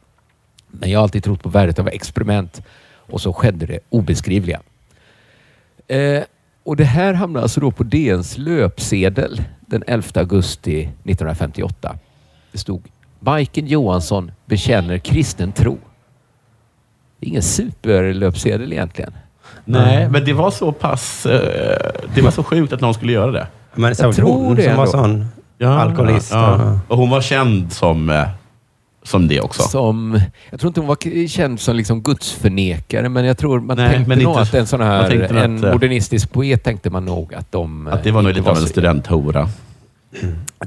[0.67, 4.61] Men jag har alltid trott på värdet av experiment och så skedde det obeskrivliga.
[5.88, 6.24] Eh,
[6.63, 11.97] och det här hamnade alltså då på DNs löpsedel den 11 augusti 1958.
[12.51, 12.84] Det stod
[13.19, 15.78] Majken Johansson bekänner kristen tro.
[17.24, 19.13] Ingen superlöpsedel egentligen.
[19.65, 21.26] Nej, men det var så pass...
[21.26, 23.47] Eh, det var så sjukt att någon skulle göra det.
[23.76, 25.26] Men såg tror hon det som var sån
[25.65, 26.32] alkoholist?
[26.32, 26.53] Ja.
[26.55, 28.24] och- Och hon var känd som, eh,
[29.03, 29.61] som det också.
[29.63, 30.19] Som,
[30.49, 34.09] jag tror inte hon var känd som liksom gudsförnekare, men jag tror man Nej, tänkte
[34.09, 37.34] men nog inte- att en sån här en att, eh, modernistisk poet tänkte man nog
[37.34, 37.88] att de...
[37.88, 39.49] Att det var nog lite av en studenthora.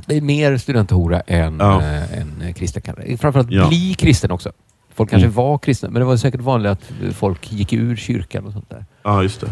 [0.07, 1.82] Det är mer studenthora än, Ja.
[1.82, 2.82] äh, än kristen.
[3.20, 3.68] Framförallt Ja.
[3.68, 4.52] bli kristen också.
[4.97, 5.34] Folk kanske Mm.
[5.36, 8.84] var kristna, men det var säkert vanligt att folk gick ur kyrkan och sånt där.
[9.03, 9.51] Ja, just det.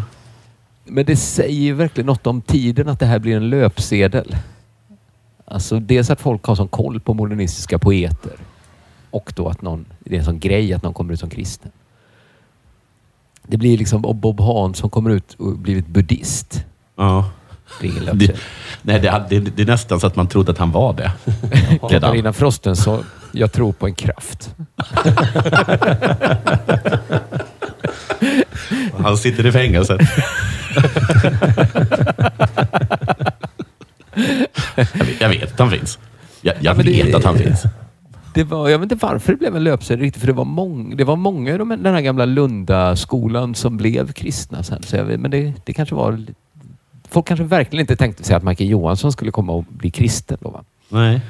[0.84, 4.36] Men det säger ju verkligen något om tiden att det här blir en löpsedel.
[5.45, 8.32] Alltså dels att folk har sån koll på modernistiska poeter
[9.11, 11.70] och då att någon, det är en sån grej att någon kommer ut som kristen.
[13.47, 16.64] Det blir liksom Bob Bob Hans som kommer ut och blivit buddhist.
[16.97, 17.30] Ja.
[17.80, 18.36] Det är ingen Det, löpsedel.
[18.82, 21.12] nej, det, hade- det, det är nästan så att man trodde att han var det.
[21.90, 23.05] Katarina Frosten så
[23.35, 24.55] jag tror på en kraft.
[28.99, 30.01] Han sitter i fängelset.
[34.76, 35.99] jag, vet, jag vet att han finns.
[36.43, 37.62] Jag, jag Ja, men det- vet att han finns.
[38.35, 40.97] Det var, jag vet inte varför det blev en löpsedel riktigt, för det var, mång,
[40.97, 44.82] det var många i de- den här gamla Lunda-skolan som blev kristna sen.
[44.82, 46.24] Så jag, vet- men det, det kanske var...
[47.11, 50.39] Folk kanske verkligen inte tänkte sig att Michael Johansson skulle komma och bli kristen.
[50.41, 50.64] Då, va?
[50.89, 51.20] Nej.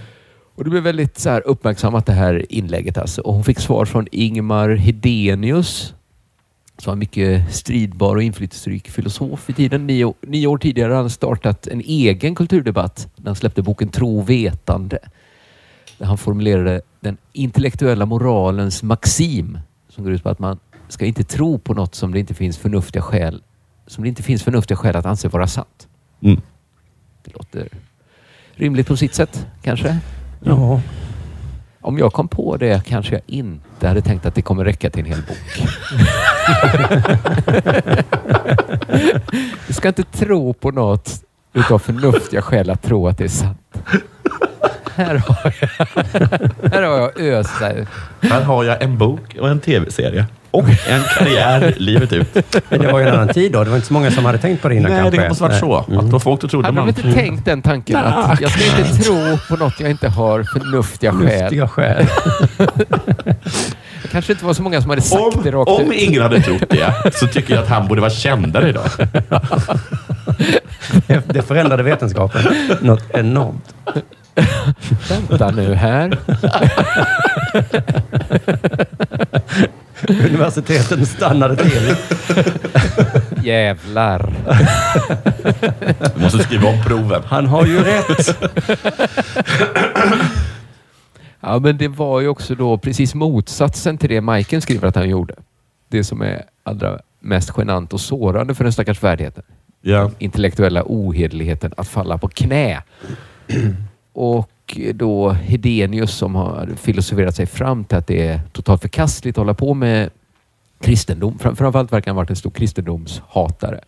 [0.54, 2.98] Och det blev väldigt så här uppmärksammat det här inlägget.
[2.98, 3.20] Alltså.
[3.20, 5.94] Och hon fick svar från Ingmar Hedenius
[6.78, 9.86] som var mycket stridbar och inflytelserik filosof i tiden.
[9.86, 14.22] Nio, nio år tidigare hade han startat en egen kulturdebatt när han släppte boken Tro
[14.22, 14.98] vetande.
[15.98, 21.24] Där han formulerade den intellektuella moralens maxim som går ut på att man ska inte
[21.24, 23.42] tro på något som det inte finns förnuftiga skäl
[23.86, 25.88] som det inte finns förnuftiga skäl att anse vara sant.
[26.20, 26.40] Mm.
[27.24, 27.68] Det låter
[28.54, 29.98] rimligt på sitt sätt, kanske.
[30.40, 30.80] Ja.
[31.80, 35.00] Om jag kom på det kanske jag inte hade tänkt att det kommer räcka till
[35.00, 35.68] en hel bok.
[39.66, 43.58] du ska inte tro på något utav förnuftiga skäl att tro att det är sant.
[44.94, 45.68] Här har jag,
[46.70, 47.86] här har jag här.
[48.20, 50.26] Här har jag en bok och en tv-serie.
[50.54, 52.34] Och en karriär livet ut.
[52.68, 53.64] Men det var ju en annan tid då.
[53.64, 55.20] Det var inte så många som hade tänkt på det innan Nej, kanske.
[55.20, 55.74] det måste varit så.
[55.76, 56.88] Att då folk då trodde Hade de man...
[56.88, 61.12] inte tänkt den tanken att jag ska inte tro på något jag inte har förnuftiga
[61.12, 61.40] skäl.
[61.42, 62.06] Lustiga skäl.
[64.02, 65.98] Det kanske inte var så många som hade sagt Om, det rakt om ut.
[66.02, 68.88] ingen hade trott det så tycker jag att han borde vara kändare idag.
[71.26, 72.42] Det förändrade vetenskapen
[72.80, 73.74] något enormt.
[75.08, 76.18] Vänta nu här.
[80.08, 81.96] Universiteten stannade till.
[83.44, 84.34] Jävlar.
[86.14, 87.22] Vi måste skriva om proven.
[87.26, 88.38] Han har ju rätt.
[91.40, 95.08] Ja, men det var ju också då precis motsatsen till det Majken skriver att han
[95.08, 95.34] gjorde.
[95.88, 99.44] Det som är allra mest genant och sårande för den stackars värdigheten.
[99.80, 100.10] Ja.
[100.18, 102.82] Intellektuella ohederligheten att falla på knä.
[104.12, 104.50] Och
[104.94, 109.54] då Hedenius som har filosoferat sig fram till att det är totalt förkastligt att hålla
[109.54, 110.10] på med
[110.80, 111.38] kristendom.
[111.38, 113.80] Fram- Framförallt verkar han ha varit en stor kristendomshatare.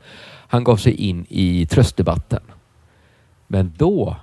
[0.49, 2.43] Han gav sig in i tröstdebatten.
[3.47, 4.16] Men då,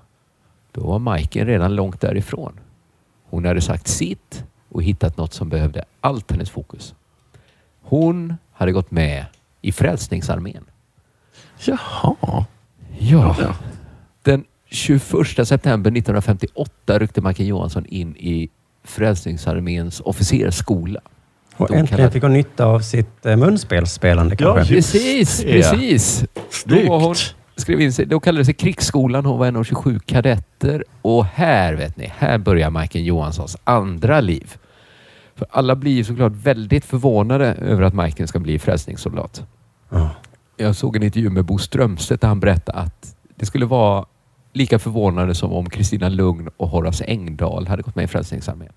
[0.71, 2.59] då var Majken redan långt därifrån.
[3.29, 6.95] Hon hade sagt sitt och hittat något som behövde allt hennes fokus.
[7.81, 9.25] Hon hade gått med
[9.61, 10.63] i Frälsningsarmén.
[11.65, 12.45] Jaha.
[12.99, 13.55] Ja.
[14.21, 18.49] Den 21 september 1958 ryckte Majken Johansson in i
[18.83, 20.99] Frälsningsarméns officersskola.
[21.55, 24.73] Och De äntligen kallade- fick hon nytta av sitt eh, munspelsspelande Ja, kanske.
[24.75, 26.25] just Precis, precis.
[26.65, 27.15] Då var hon,
[27.55, 29.25] skrev in sig, då kallade det sig Krigsskolan.
[29.25, 30.83] Hon var en av 27 kadetter.
[31.01, 34.53] Och här, vet ni, här börjar Majken Johanssons andra liv.
[35.35, 39.43] För alla blir såklart väldigt förvånade över att Majken ska bli frälsningssoldat.
[39.89, 40.09] Ja.
[40.57, 44.05] Jag såg en intervju med Bo Strömstedt där han berättade att det skulle vara
[44.53, 48.71] lika förvånande som om Kristina Lugn och Horace Engdahl hade gått med i Frälsningsarmén.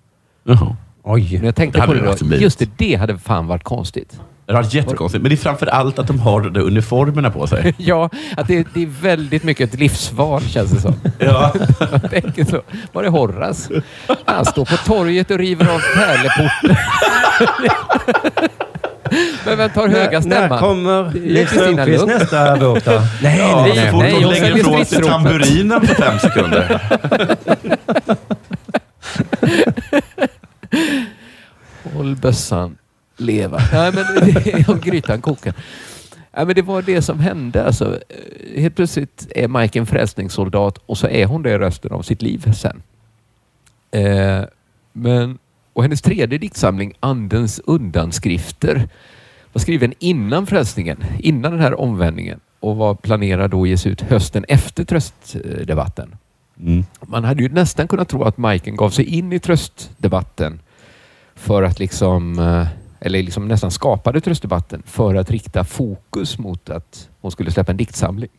[0.45, 0.77] Jaha.
[1.03, 1.37] Oj.
[1.37, 4.20] Men jag tänkte Det hade på det då, just det, det hade fan varit konstigt.
[4.47, 5.22] Det har varit jättekonstigt.
[5.22, 7.74] Men det är framför allt att de har de uniformerna på sig.
[7.79, 10.95] Ja, att det, det är väldigt mycket ett livsval känns det som.
[11.18, 11.53] Ja.
[11.81, 12.62] Jag tänker så.
[12.93, 13.83] Var är Horace?
[14.24, 16.77] Han står på torget och river av pärleporten.
[19.47, 20.59] Men vem tar höga När, när stämman?
[20.59, 22.07] kommer Det är Leif Lugn.
[22.07, 22.91] nästa bok då?
[23.23, 23.91] Nej, Ja, nej, så nej.
[23.91, 26.81] fort nej, de jag lägger ifrån sig tamburinen på fem sekunder.
[31.95, 32.77] Håll bössan
[33.17, 33.61] leva.
[33.73, 35.55] Nej, men det, och grytan kokar.
[36.37, 37.65] Nej, men det var det som hände.
[37.65, 37.99] Alltså,
[38.57, 42.53] helt plötsligt är Mike en frälsningssoldat och så är hon det resten av sitt liv
[42.57, 42.83] sen.
[43.91, 44.43] Eh,
[44.93, 45.39] men,
[45.77, 48.89] och hennes tredje diktsamling, Andens undanskrifter,
[49.53, 54.45] var skriven innan frälsningen, innan den här omvändningen och var planerad att ges ut hösten
[54.49, 56.16] efter tröstdebatten.
[56.61, 56.85] Mm.
[57.07, 60.61] Man hade ju nästan kunnat tro att Majken gav sig in i tröstdebatten
[61.35, 62.66] för att liksom, eh,
[63.01, 67.77] eller liksom nästan skapade tröstdebatten för att rikta fokus mot att hon skulle släppa en
[67.77, 68.31] diktsamling.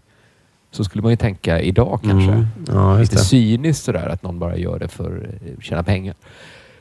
[0.72, 2.32] Så skulle man ju tänka idag kanske.
[2.32, 2.48] Mm.
[2.68, 3.20] Ja, Lite det.
[3.20, 6.16] cyniskt sådär att någon bara gör det för att tjäna pengar.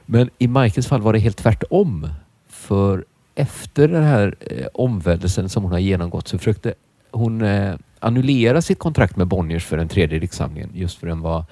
[0.07, 2.09] Men i Majkens fall var det helt tvärtom.
[2.49, 3.05] För
[3.35, 6.75] efter den här eh, omvälvelsen som hon har genomgått så försökte
[7.11, 11.45] hon eh, annullera sitt kontrakt med Bonniers för den tredje diktsamlingen just för den var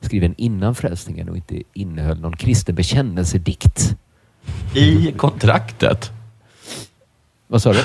[0.00, 3.96] skriven innan frälsningen och inte innehöll någon kristen bekännelsedikt.
[4.74, 6.10] I kontraktet.
[7.46, 7.78] Vad sa du?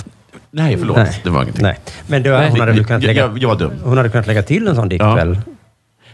[0.51, 0.97] Nej, förlåt.
[0.97, 1.21] Nej.
[1.23, 1.63] Det var ingenting.
[1.63, 1.77] Nej.
[2.07, 2.49] Men då, Nej.
[2.49, 3.73] hon, hade kunnat jag, lägga, jag, jag var dum.
[3.83, 5.15] hon hade kunnat lägga till en sån dikt Ja.
[5.15, 5.39] väl?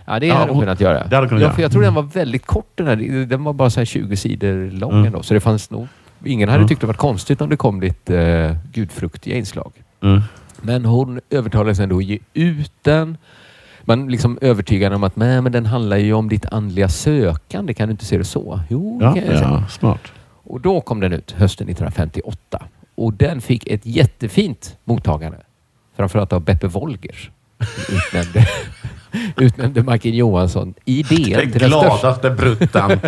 [0.06, 1.08] Ja, det Ja, hade hon hon- kunnat göra.
[1.08, 3.26] det hade kunnat ja, för jag tror den var väldigt kort den här.
[3.26, 5.06] Den var bara så här 20 sidor lång Mm.
[5.06, 5.24] ändå.
[5.24, 5.88] Så det fanns nog...
[6.26, 6.68] Ingen hade Mm.
[6.68, 9.72] tyckt det var konstigt om det kom lite uh, gudfruktiga inslag.
[10.04, 10.22] Mm.
[10.62, 13.18] Men hon övertalades ändå att ge ut den.
[13.84, 17.74] Man liksom övertygade om att Nej, men den handlar ju om ditt andliga sökande.
[17.74, 18.60] Kan du inte se det så?
[18.70, 19.50] Jo, Ja, kan jag säga.
[19.50, 20.02] ja, smart.
[20.44, 22.64] Och då kom den ut hösten 1958.
[22.96, 25.38] Och den fick ett jättefint mottagande.
[25.98, 27.30] Framförallt av Beppe Wolgers.
[27.90, 28.48] Utnämnde,
[29.38, 31.68] utnämnde Majken Johansson i DN till den största.
[32.00, 32.92] gladaste bruttan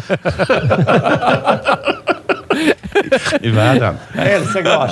[3.41, 3.95] i världen.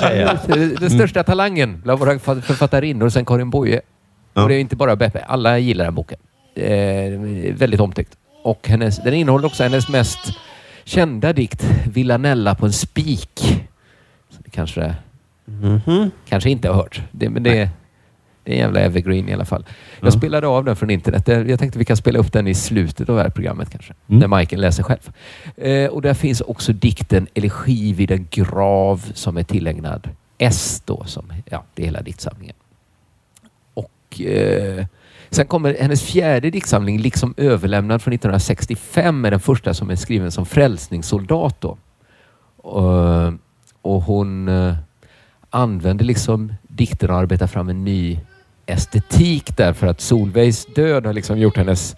[0.02, 0.80] Tjejer.
[0.80, 3.82] Den största talangen bland våra förf- författarinnor sen Karin Boye.
[4.34, 4.44] Ja.
[4.44, 5.20] Och det är inte bara Beppe.
[5.28, 6.18] Alla gillar den boken.
[6.56, 8.18] Eh, väldigt omtyckt.
[8.44, 10.20] Och hennes, den innehåller också hennes mest
[10.84, 13.40] kända dikt, Villanella på en spik.
[14.30, 14.96] Så det kanske,
[15.46, 16.12] Mhm.
[16.30, 17.02] kanske inte har hört.
[17.12, 17.70] Det, men det,
[18.44, 19.66] det är en jävla evergreen i alla fall.
[20.00, 20.12] Jag Ja.
[20.12, 21.28] spelade av den från internet.
[21.28, 23.94] Jag tänkte vi kan spela upp den i slutet av det här programmet kanske.
[24.10, 24.20] Mm.
[24.20, 25.12] När Majken läser själv.
[25.58, 31.04] Eh, och där finns också dikten Elegi vid en grav som är tillägnad S då.
[31.06, 32.56] Som, ja, det är hela diktsamlingen.
[33.74, 34.86] Och eh,
[35.30, 40.32] sen kommer hennes fjärde diktsamling, liksom överlämnad från 1965, är den första som är skriven
[40.32, 41.78] som frälsningssoldat då.
[42.58, 43.34] Och,
[43.82, 44.76] och hon eh,
[45.50, 48.20] använder liksom dikterna och arbetar fram en ny
[48.72, 51.96] estetik där för att Solveigs död har liksom gjort hennes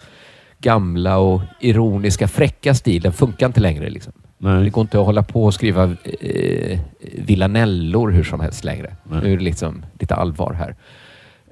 [0.60, 3.90] gamla och ironiska fräcka stil, den funkar inte längre.
[3.90, 4.14] Liksom.
[4.38, 5.84] Det går inte att hålla på och skriva
[6.20, 6.80] eh,
[7.18, 8.96] villanellor hur som helst längre.
[9.04, 9.22] Nej.
[9.24, 10.76] Nu är det liksom lite allvar här.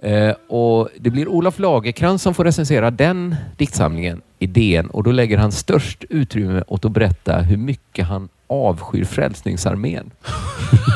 [0.01, 5.11] Eh, och Det blir Olof Lagerkrans som får recensera den diktsamlingen i DN och då
[5.11, 10.11] lägger han störst utrymme åt att berätta hur mycket han avskyr Frälsningsarmén.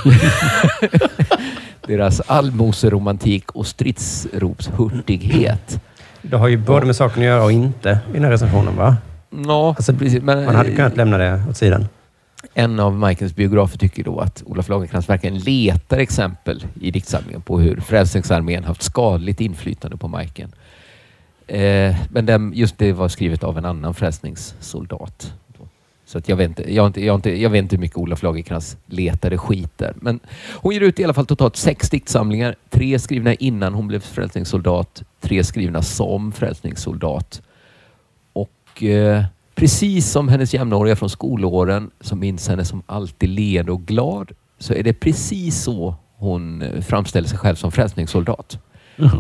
[1.88, 5.79] Deras allmoseromantik och stridsropshurtighet.
[6.21, 8.97] Det har ju både med saken att göra och inte i den här recensionen va?
[9.29, 10.23] Ja, Alltså, precis.
[10.23, 11.86] Men, Man hade kunnat lämna det åt sidan.
[12.53, 17.59] En av Majkens biografer tycker då att Olof Lagercrantz verkligen letar exempel i diktsamlingen på
[17.59, 20.51] hur Frälsningsarmén haft skadligt inflytande på Majken.
[21.47, 25.33] Eh, men den, just det var skrivet av en annan frälsningssoldat.
[26.06, 28.24] Så att jag, vet inte, jag, inte, jag, inte, jag vet inte hur mycket Olof
[28.24, 29.93] Lagercrantz letade skit där.
[29.95, 30.20] Men
[30.53, 32.56] hon ger ut i alla fall totalt sex diktsamlingar.
[32.70, 35.03] Tre skrivna innan hon blev frälsningssoldat.
[35.22, 37.41] Tre skrivna som frälsningssoldat.
[38.34, 39.24] Och eh,
[39.56, 44.74] precis som hennes jämnåriga från skolåren som minns henne som alltid leende och glad så
[44.74, 48.60] är det precis så hon eh, framställer sig själv som frälsningssoldat.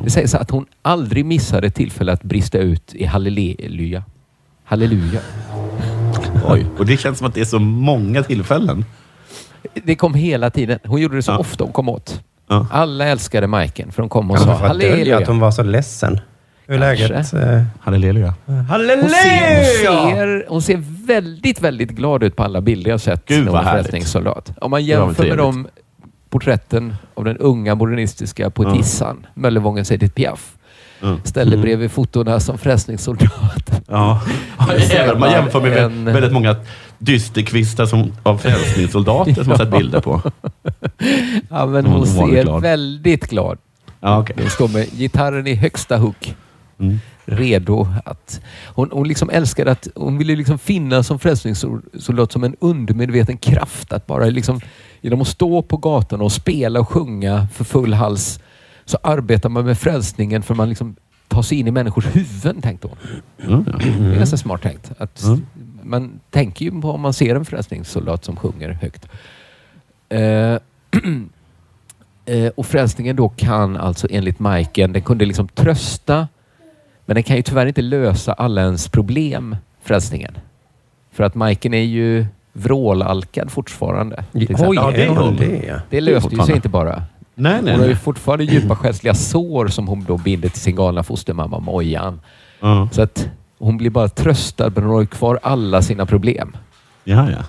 [0.03, 4.03] Det sägs att hon aldrig missade tillfälle att brista ut i halleluja.
[4.63, 5.19] Halleluja.
[6.49, 6.65] Oj.
[6.77, 8.85] Och det känns som att det är så många tillfällen.
[9.83, 10.79] Det kom hela tiden.
[10.83, 11.37] Hon gjorde det så Ja.
[11.37, 12.21] ofta hon kom åt.
[12.49, 12.67] Ja.
[12.71, 15.17] Alla älskade Majken för de kom och sa för att dölja halleluja.
[15.17, 16.19] att hon var så ledsen.
[16.67, 17.13] Hur är Kanske.
[17.13, 17.33] läget?
[17.57, 18.33] Eh, Halleluja.
[18.69, 19.01] Halleluja!
[19.01, 23.25] Hon ser, hon, ser, hon ser väldigt, väldigt glad ut på alla bilder jag sett
[23.25, 23.85] Gud, när vad hon är härligt.
[23.85, 24.49] frälsningssoldat.
[24.49, 25.37] Om man var jämför med trevligt.
[25.37, 25.67] de
[26.29, 30.54] porträtten av den unga modernistiska poetissan Möllevångens Edith Piaf
[31.05, 31.19] Mm.
[31.23, 33.81] ställer bredvid fotona som frälsningssoldat.
[33.87, 34.21] Ja.
[34.91, 36.55] Även man man jämför med en- väldigt många
[36.99, 40.21] dysterkvistar som, av frälsningssoldater som har sett bilder på.
[41.49, 42.61] Ja, men Hon hon var ser glad.
[42.61, 43.57] väldigt glad.
[43.99, 44.35] Ja, okej.
[44.39, 46.35] Hon står med gitarren i högsta hugg.
[46.79, 46.99] Mm.
[47.25, 48.41] redo att...
[48.65, 49.87] Hon, hon liksom älskade att...
[49.95, 53.93] Hon ville liksom finna som frälsningssoldat som en undermedveten kraft.
[53.93, 54.59] Att bara liksom...
[55.01, 58.39] Genom att stå på gatan och spela och sjunga för full hals
[58.85, 60.95] så arbetar man med frälsningen för man liksom
[61.27, 62.97] tar sig in i människors huvuden, tänkte hon.
[63.53, 63.77] Mm, ja.
[63.77, 64.91] Det är ganska smart tänkt.
[64.97, 65.45] Att Mm.
[65.83, 69.07] Man tänker ju på om man ser en frälsningssoldat som sjunger högt.
[70.09, 70.19] Eh,
[72.25, 76.27] eh, och frälsningen då kan alltså enligt Majken, den kunde liksom trösta
[77.05, 80.37] men den kan ju tyvärr inte lösa alla ens problem, frälsningen.
[81.11, 84.23] För att Majken är ju vrålalkad fortfarande.
[84.33, 85.63] Oj, Ja, det är hon det?
[85.67, 85.79] ja.
[85.89, 87.03] Det löste ju sig inte bara.
[87.35, 90.75] Nej, nej, Hon har ju fortfarande djupa själsliga sår som hon då binder till sin
[90.75, 92.21] galna fostermamma Mojan.
[92.59, 93.29] Ja, Så att
[93.59, 96.57] hon blir bara tröstad men hon har kvar alla sina problem.
[97.03, 97.29] ja.
[97.31, 97.43] ja.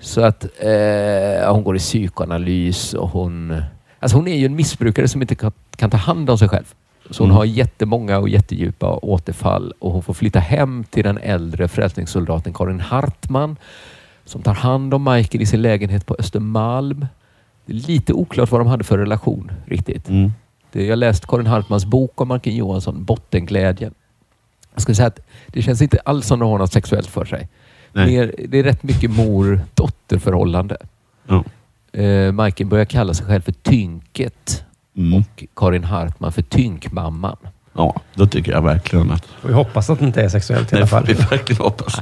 [0.00, 3.62] Så att eh, hon går i psykoanalys och hon...
[4.00, 6.64] Alltså hon är ju en missbrukare som inte kan, kan ta hand om sig själv.
[7.10, 7.36] Så hon Mm.
[7.36, 12.80] har jättemånga och jättedjupa återfall och hon får flytta hem till den äldre frälsningssoldaten Karin
[12.80, 13.56] Hartman
[14.24, 17.06] som tar hand om Michael i sin lägenhet på Östermalm.
[17.70, 20.08] Lite oklart vad de hade för relation riktigt.
[20.08, 20.32] Mm.
[20.72, 23.94] Det, jag har läst Karin Hartmans bok om Martin Johansson, Bottenglädjen.
[24.74, 27.48] Jag skulle säga att det känns inte alls som de har något sexuellt för sig.
[27.92, 30.76] Mer, det är rätt mycket mor-dotter-förhållande.
[31.26, 31.44] Ja.
[32.00, 34.64] Eh, Majken börjar kalla sig själv för Tynket
[34.96, 35.14] Mm.
[35.18, 37.36] och Karin Hartman för Tynkmamman.
[37.78, 39.24] Ja, då tycker jag verkligen att...
[39.46, 41.04] Vi hoppas att det inte är sexuellt i Nej, alla fall.
[41.06, 42.00] vi verkligen hoppas.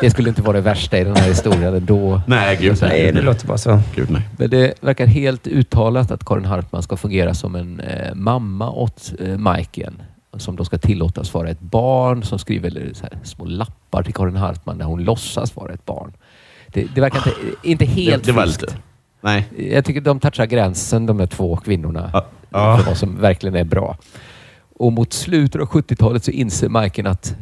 [0.00, 2.20] Det skulle inte vara det värsta i den här historien ändå.
[2.26, 3.80] Nej, gud Nej, det låter bara så.
[3.94, 4.22] Gud nej.
[4.38, 9.12] Men det verkar helt uttalat att Karin Hartman ska fungera som en eh, mamma åt
[9.20, 10.02] eh, Majken.
[10.36, 14.36] Som då ska tillåtas vara ett barn som skriver så här, små lappar till Karin
[14.36, 16.12] Hartman när hon låtsas vara ett barn.
[16.66, 17.32] Det, det verkar inte,
[17.68, 18.62] inte helt det, det var friskt.
[18.62, 18.74] lite...
[19.20, 19.46] Nej.
[19.72, 22.26] Jag tycker de touchar gränsen, de här två kvinnorna, Ja.
[22.50, 22.78] Ja.
[22.78, 23.96] för vad som verkligen är bra.
[24.78, 27.36] Och mot slutet av 70-talet så inser Majken att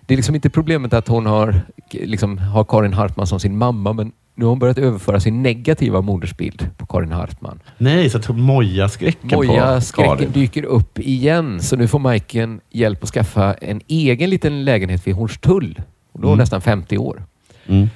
[0.00, 1.60] det är liksom inte problemet att hon har,
[1.90, 6.00] liksom, har Karin Hartman som sin mamma, men nu har hon börjat överföra sin negativa
[6.00, 7.60] modersbild på Karin Hartman.
[7.78, 13.54] Nej, så att Moja-skräcken Moja-skräcken dyker upp igen, så nu får Majken hjälp att skaffa
[13.54, 15.80] en egen liten lägenhet vid Hornstull.
[16.12, 16.38] Och då är hon Mm.
[16.42, 17.22] nästan 50 år.
[17.66, 17.88] Mm.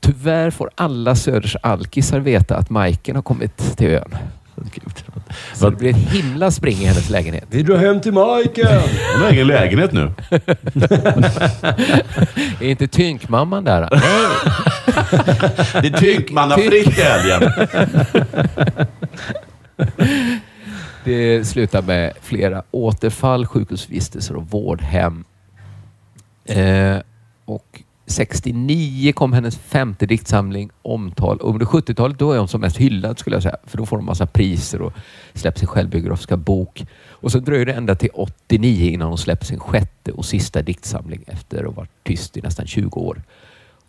[0.00, 4.14] Tyvärr får alla Söders alkisar veta att Majken har kommit till ön.
[4.74, 5.04] Gud.
[5.54, 7.44] Så det blir ett himla spring i hennes lägenhet.
[7.50, 8.80] Vi drar hem till Majken!
[9.14, 10.12] Hon har egen lägenhet nu.
[12.60, 13.88] Är inte Tynkmamman där?
[13.92, 13.92] Nej.
[15.82, 17.52] Det är Tynkmannafritt i helgen.
[21.04, 25.24] Det slutar med flera återfall, sjukhusvistelser och vårdhem.
[26.44, 26.96] Eh,
[27.44, 31.38] och 69 kom hennes femte diktsamling Omtal.
[31.38, 33.56] Och under 70-talet då är hon som mest hyllad skulle jag säga.
[33.66, 34.92] För då får hon massa priser och
[35.34, 36.84] släpper sin självbiografiska bok.
[37.10, 41.24] Och så dröjer det ända till 89 innan hon släpper sin sjätte och sista diktsamling
[41.26, 43.22] efter att ha varit tyst i nästan 20 år.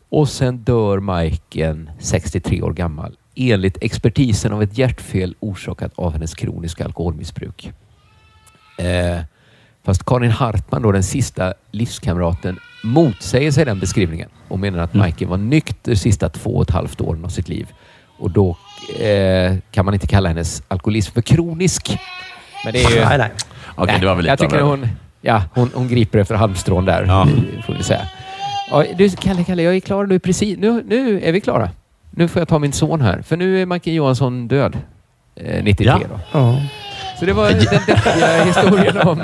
[0.09, 6.35] Och sen dör Majken 63 år gammal enligt expertisen av ett hjärtfel orsakat av hennes
[6.35, 7.71] kroniska alkoholmissbruk.
[8.77, 9.19] Eh,
[9.89, 15.29] fast Karin Hartman, då, den sista livskamraten, motsäger sig den beskrivningen och menar att Majken
[15.29, 17.67] var nykter sista två och ett halvt åren av sitt liv.
[18.19, 18.57] Och då
[18.99, 21.97] eh, kan man inte kalla hennes alkoholism för kronisk.
[22.63, 23.05] Men det är ju...
[23.05, 23.31] Nej, nej.
[23.75, 24.87] Okej, det var väl lite jag tycker hon,
[25.21, 27.27] ja, hon, hon griper efter halmstrån där, Ja.
[27.65, 28.01] får vi säga.
[28.71, 30.57] Ja, du, Kalle, Kalle, jag är klar nu precis.
[30.59, 31.69] Nu, nu är vi klara.
[32.11, 34.77] Nu får jag ta min son här, för nu är Majken Johansson död.
[35.35, 35.99] Eh, 93 Ja.
[36.09, 36.39] då.
[36.39, 36.61] Ja.
[37.19, 39.21] Så det var den deppiga historien om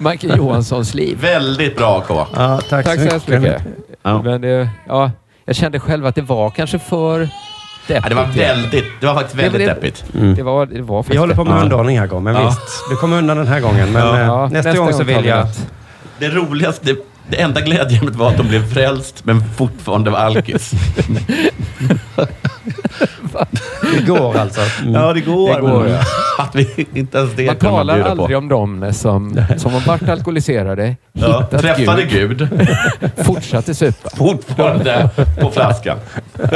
[0.00, 1.18] Majken Johanssons liv.
[1.20, 2.26] Väldigt bra K.
[2.34, 3.62] Ja, tack, Tack så hemskt mycket.
[4.02, 4.22] Ja.
[4.22, 5.10] Men det, ja,
[5.44, 7.30] jag kände själv att det var kanske för deppigt.
[7.88, 10.04] Ja, det var väldigt, det var faktiskt väldigt det- deppigt.
[10.36, 11.62] Det var, det var Vi faktiskt håller på med Ja.
[11.62, 12.48] underhållning här gången, men Ja.
[12.48, 12.84] visst.
[12.90, 13.92] Du kommer undan den här gången.
[13.92, 14.14] Men Ja.
[14.20, 15.46] eh, Ja, nästa, gång så vill vi jag...
[16.18, 16.96] Det roligaste, det,
[17.28, 20.70] det enda glädjeämnet var att de blev frälst, men fortfarande var alkis.
[23.96, 24.60] Det går alltså.
[24.82, 24.94] Mm.
[24.94, 25.54] Ja, det går.
[25.54, 25.98] Det går, ja.
[26.38, 28.36] Att vi inte ens det Man kan man talar bjuda aldrig på.
[28.36, 32.68] om dem som, som har varit alkoholiserade, Ja, hittat träffade Gud, Gud.
[33.26, 34.10] fortsatte supa.
[34.16, 35.10] Fortfarande
[35.40, 35.98] på flaskan.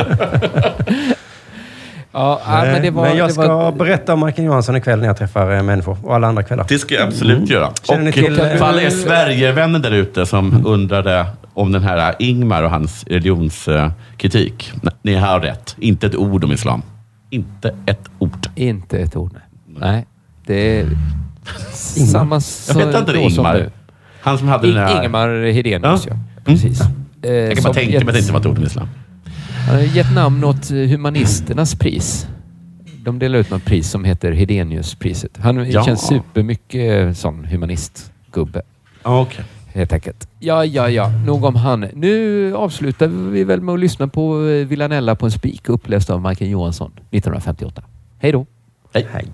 [2.17, 3.03] Ja, nej, men det var...
[3.03, 5.99] Men jag det ska var, berätta om Majken Johansson ikväll när jag träffar eh, människor.
[6.03, 6.67] Och alla andra kvällar.
[6.69, 7.71] Det ska jag absolut göra.
[7.83, 12.63] Känner Och till- för alla er Sverigevänner där ute som undrade om den här Ingmar
[12.63, 14.73] och hans religionskritik.
[15.03, 15.77] Ni har rätt.
[15.79, 16.83] Inte ett ord om islam.
[17.31, 18.47] Inte ett ord.
[18.55, 19.43] Inte ett ord, nej.
[19.81, 20.07] Nej,
[20.47, 20.87] det är
[22.07, 23.71] samma Jag så, vet inte det, Ingmar.
[24.21, 24.99] Han som hade den här...
[24.99, 26.13] Ingemar Hedenius, Ja.
[26.15, 26.17] ja.
[26.45, 26.81] Precis.
[27.23, 28.89] Eh, Jag kan bara tänka mig att det inte var ett ord om islam.
[29.67, 32.27] Han har gett namn åt eh, humanisternas pris.
[33.05, 35.37] De delar ut något pris som heter Hedeniuspriset.
[35.39, 35.85] Han Ja.
[35.85, 38.63] känns supermycket eh, sån humanistgubbe.
[39.03, 39.45] Ja, Okej.
[39.75, 40.29] Helt enkelt.
[40.39, 41.09] Ja, ja, ja.
[41.27, 41.81] Nog om han.
[41.95, 46.21] Nu avslutar vi väl med att lyssna på eh, Villanella på en spik uppläst av
[46.21, 47.83] Majken Johansson 1958.
[48.19, 48.47] Hej då!
[48.93, 49.09] Hej.
[49.13, 49.33] Hej.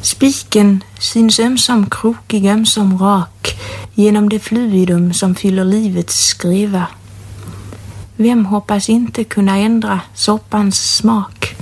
[0.00, 3.58] Spiken syns ömsom krokig, ömsom rak
[3.94, 6.86] genom det fluidum som fyller livets skreva.
[8.16, 11.56] Vem hoppas inte kunna ändra soppans smak?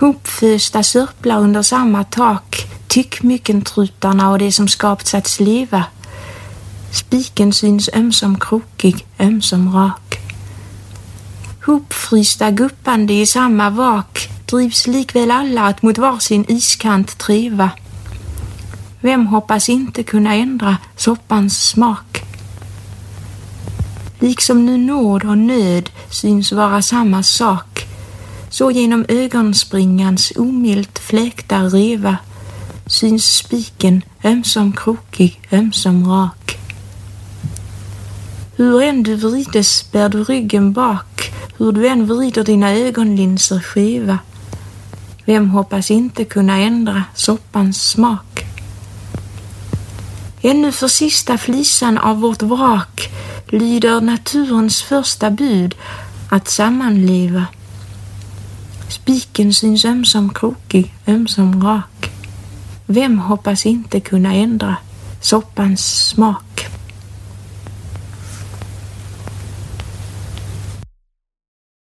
[0.00, 5.84] Hopfösta sörplar under samma tak, tyckmyckentrutarna och det som skapts att sliva.
[6.92, 10.18] Spiken syns ömsom krokig, ömsom rak.
[11.66, 17.70] Hopfrysta guppande i samma vak drivs likväl alla att mot varsin iskant treva.
[19.00, 22.22] Vem hoppas inte kunna ändra soppans smak?
[24.18, 27.86] Liksom nu nåd och nöd syns vara samma sak,
[28.50, 32.16] så genom ögonspringans omilt fläkta reva
[32.88, 36.58] syns spiken ömsom krokig, ömsom rak.
[38.56, 44.18] Hur än du vrides bär du ryggen bak, hur du än vrider dina ögonlinser skeva.
[45.24, 48.44] Vem hoppas inte kunna ändra soppans smak?
[50.42, 53.10] Ännu för sista flisan av vårt vrak
[53.46, 55.74] lyder naturens första bud
[56.30, 57.46] att sammanleva.
[58.88, 61.97] Spiken syns ömsom krokig, ömsom rak.
[62.90, 64.76] Vem hoppas inte kunna ändra
[65.20, 66.47] soppans smak?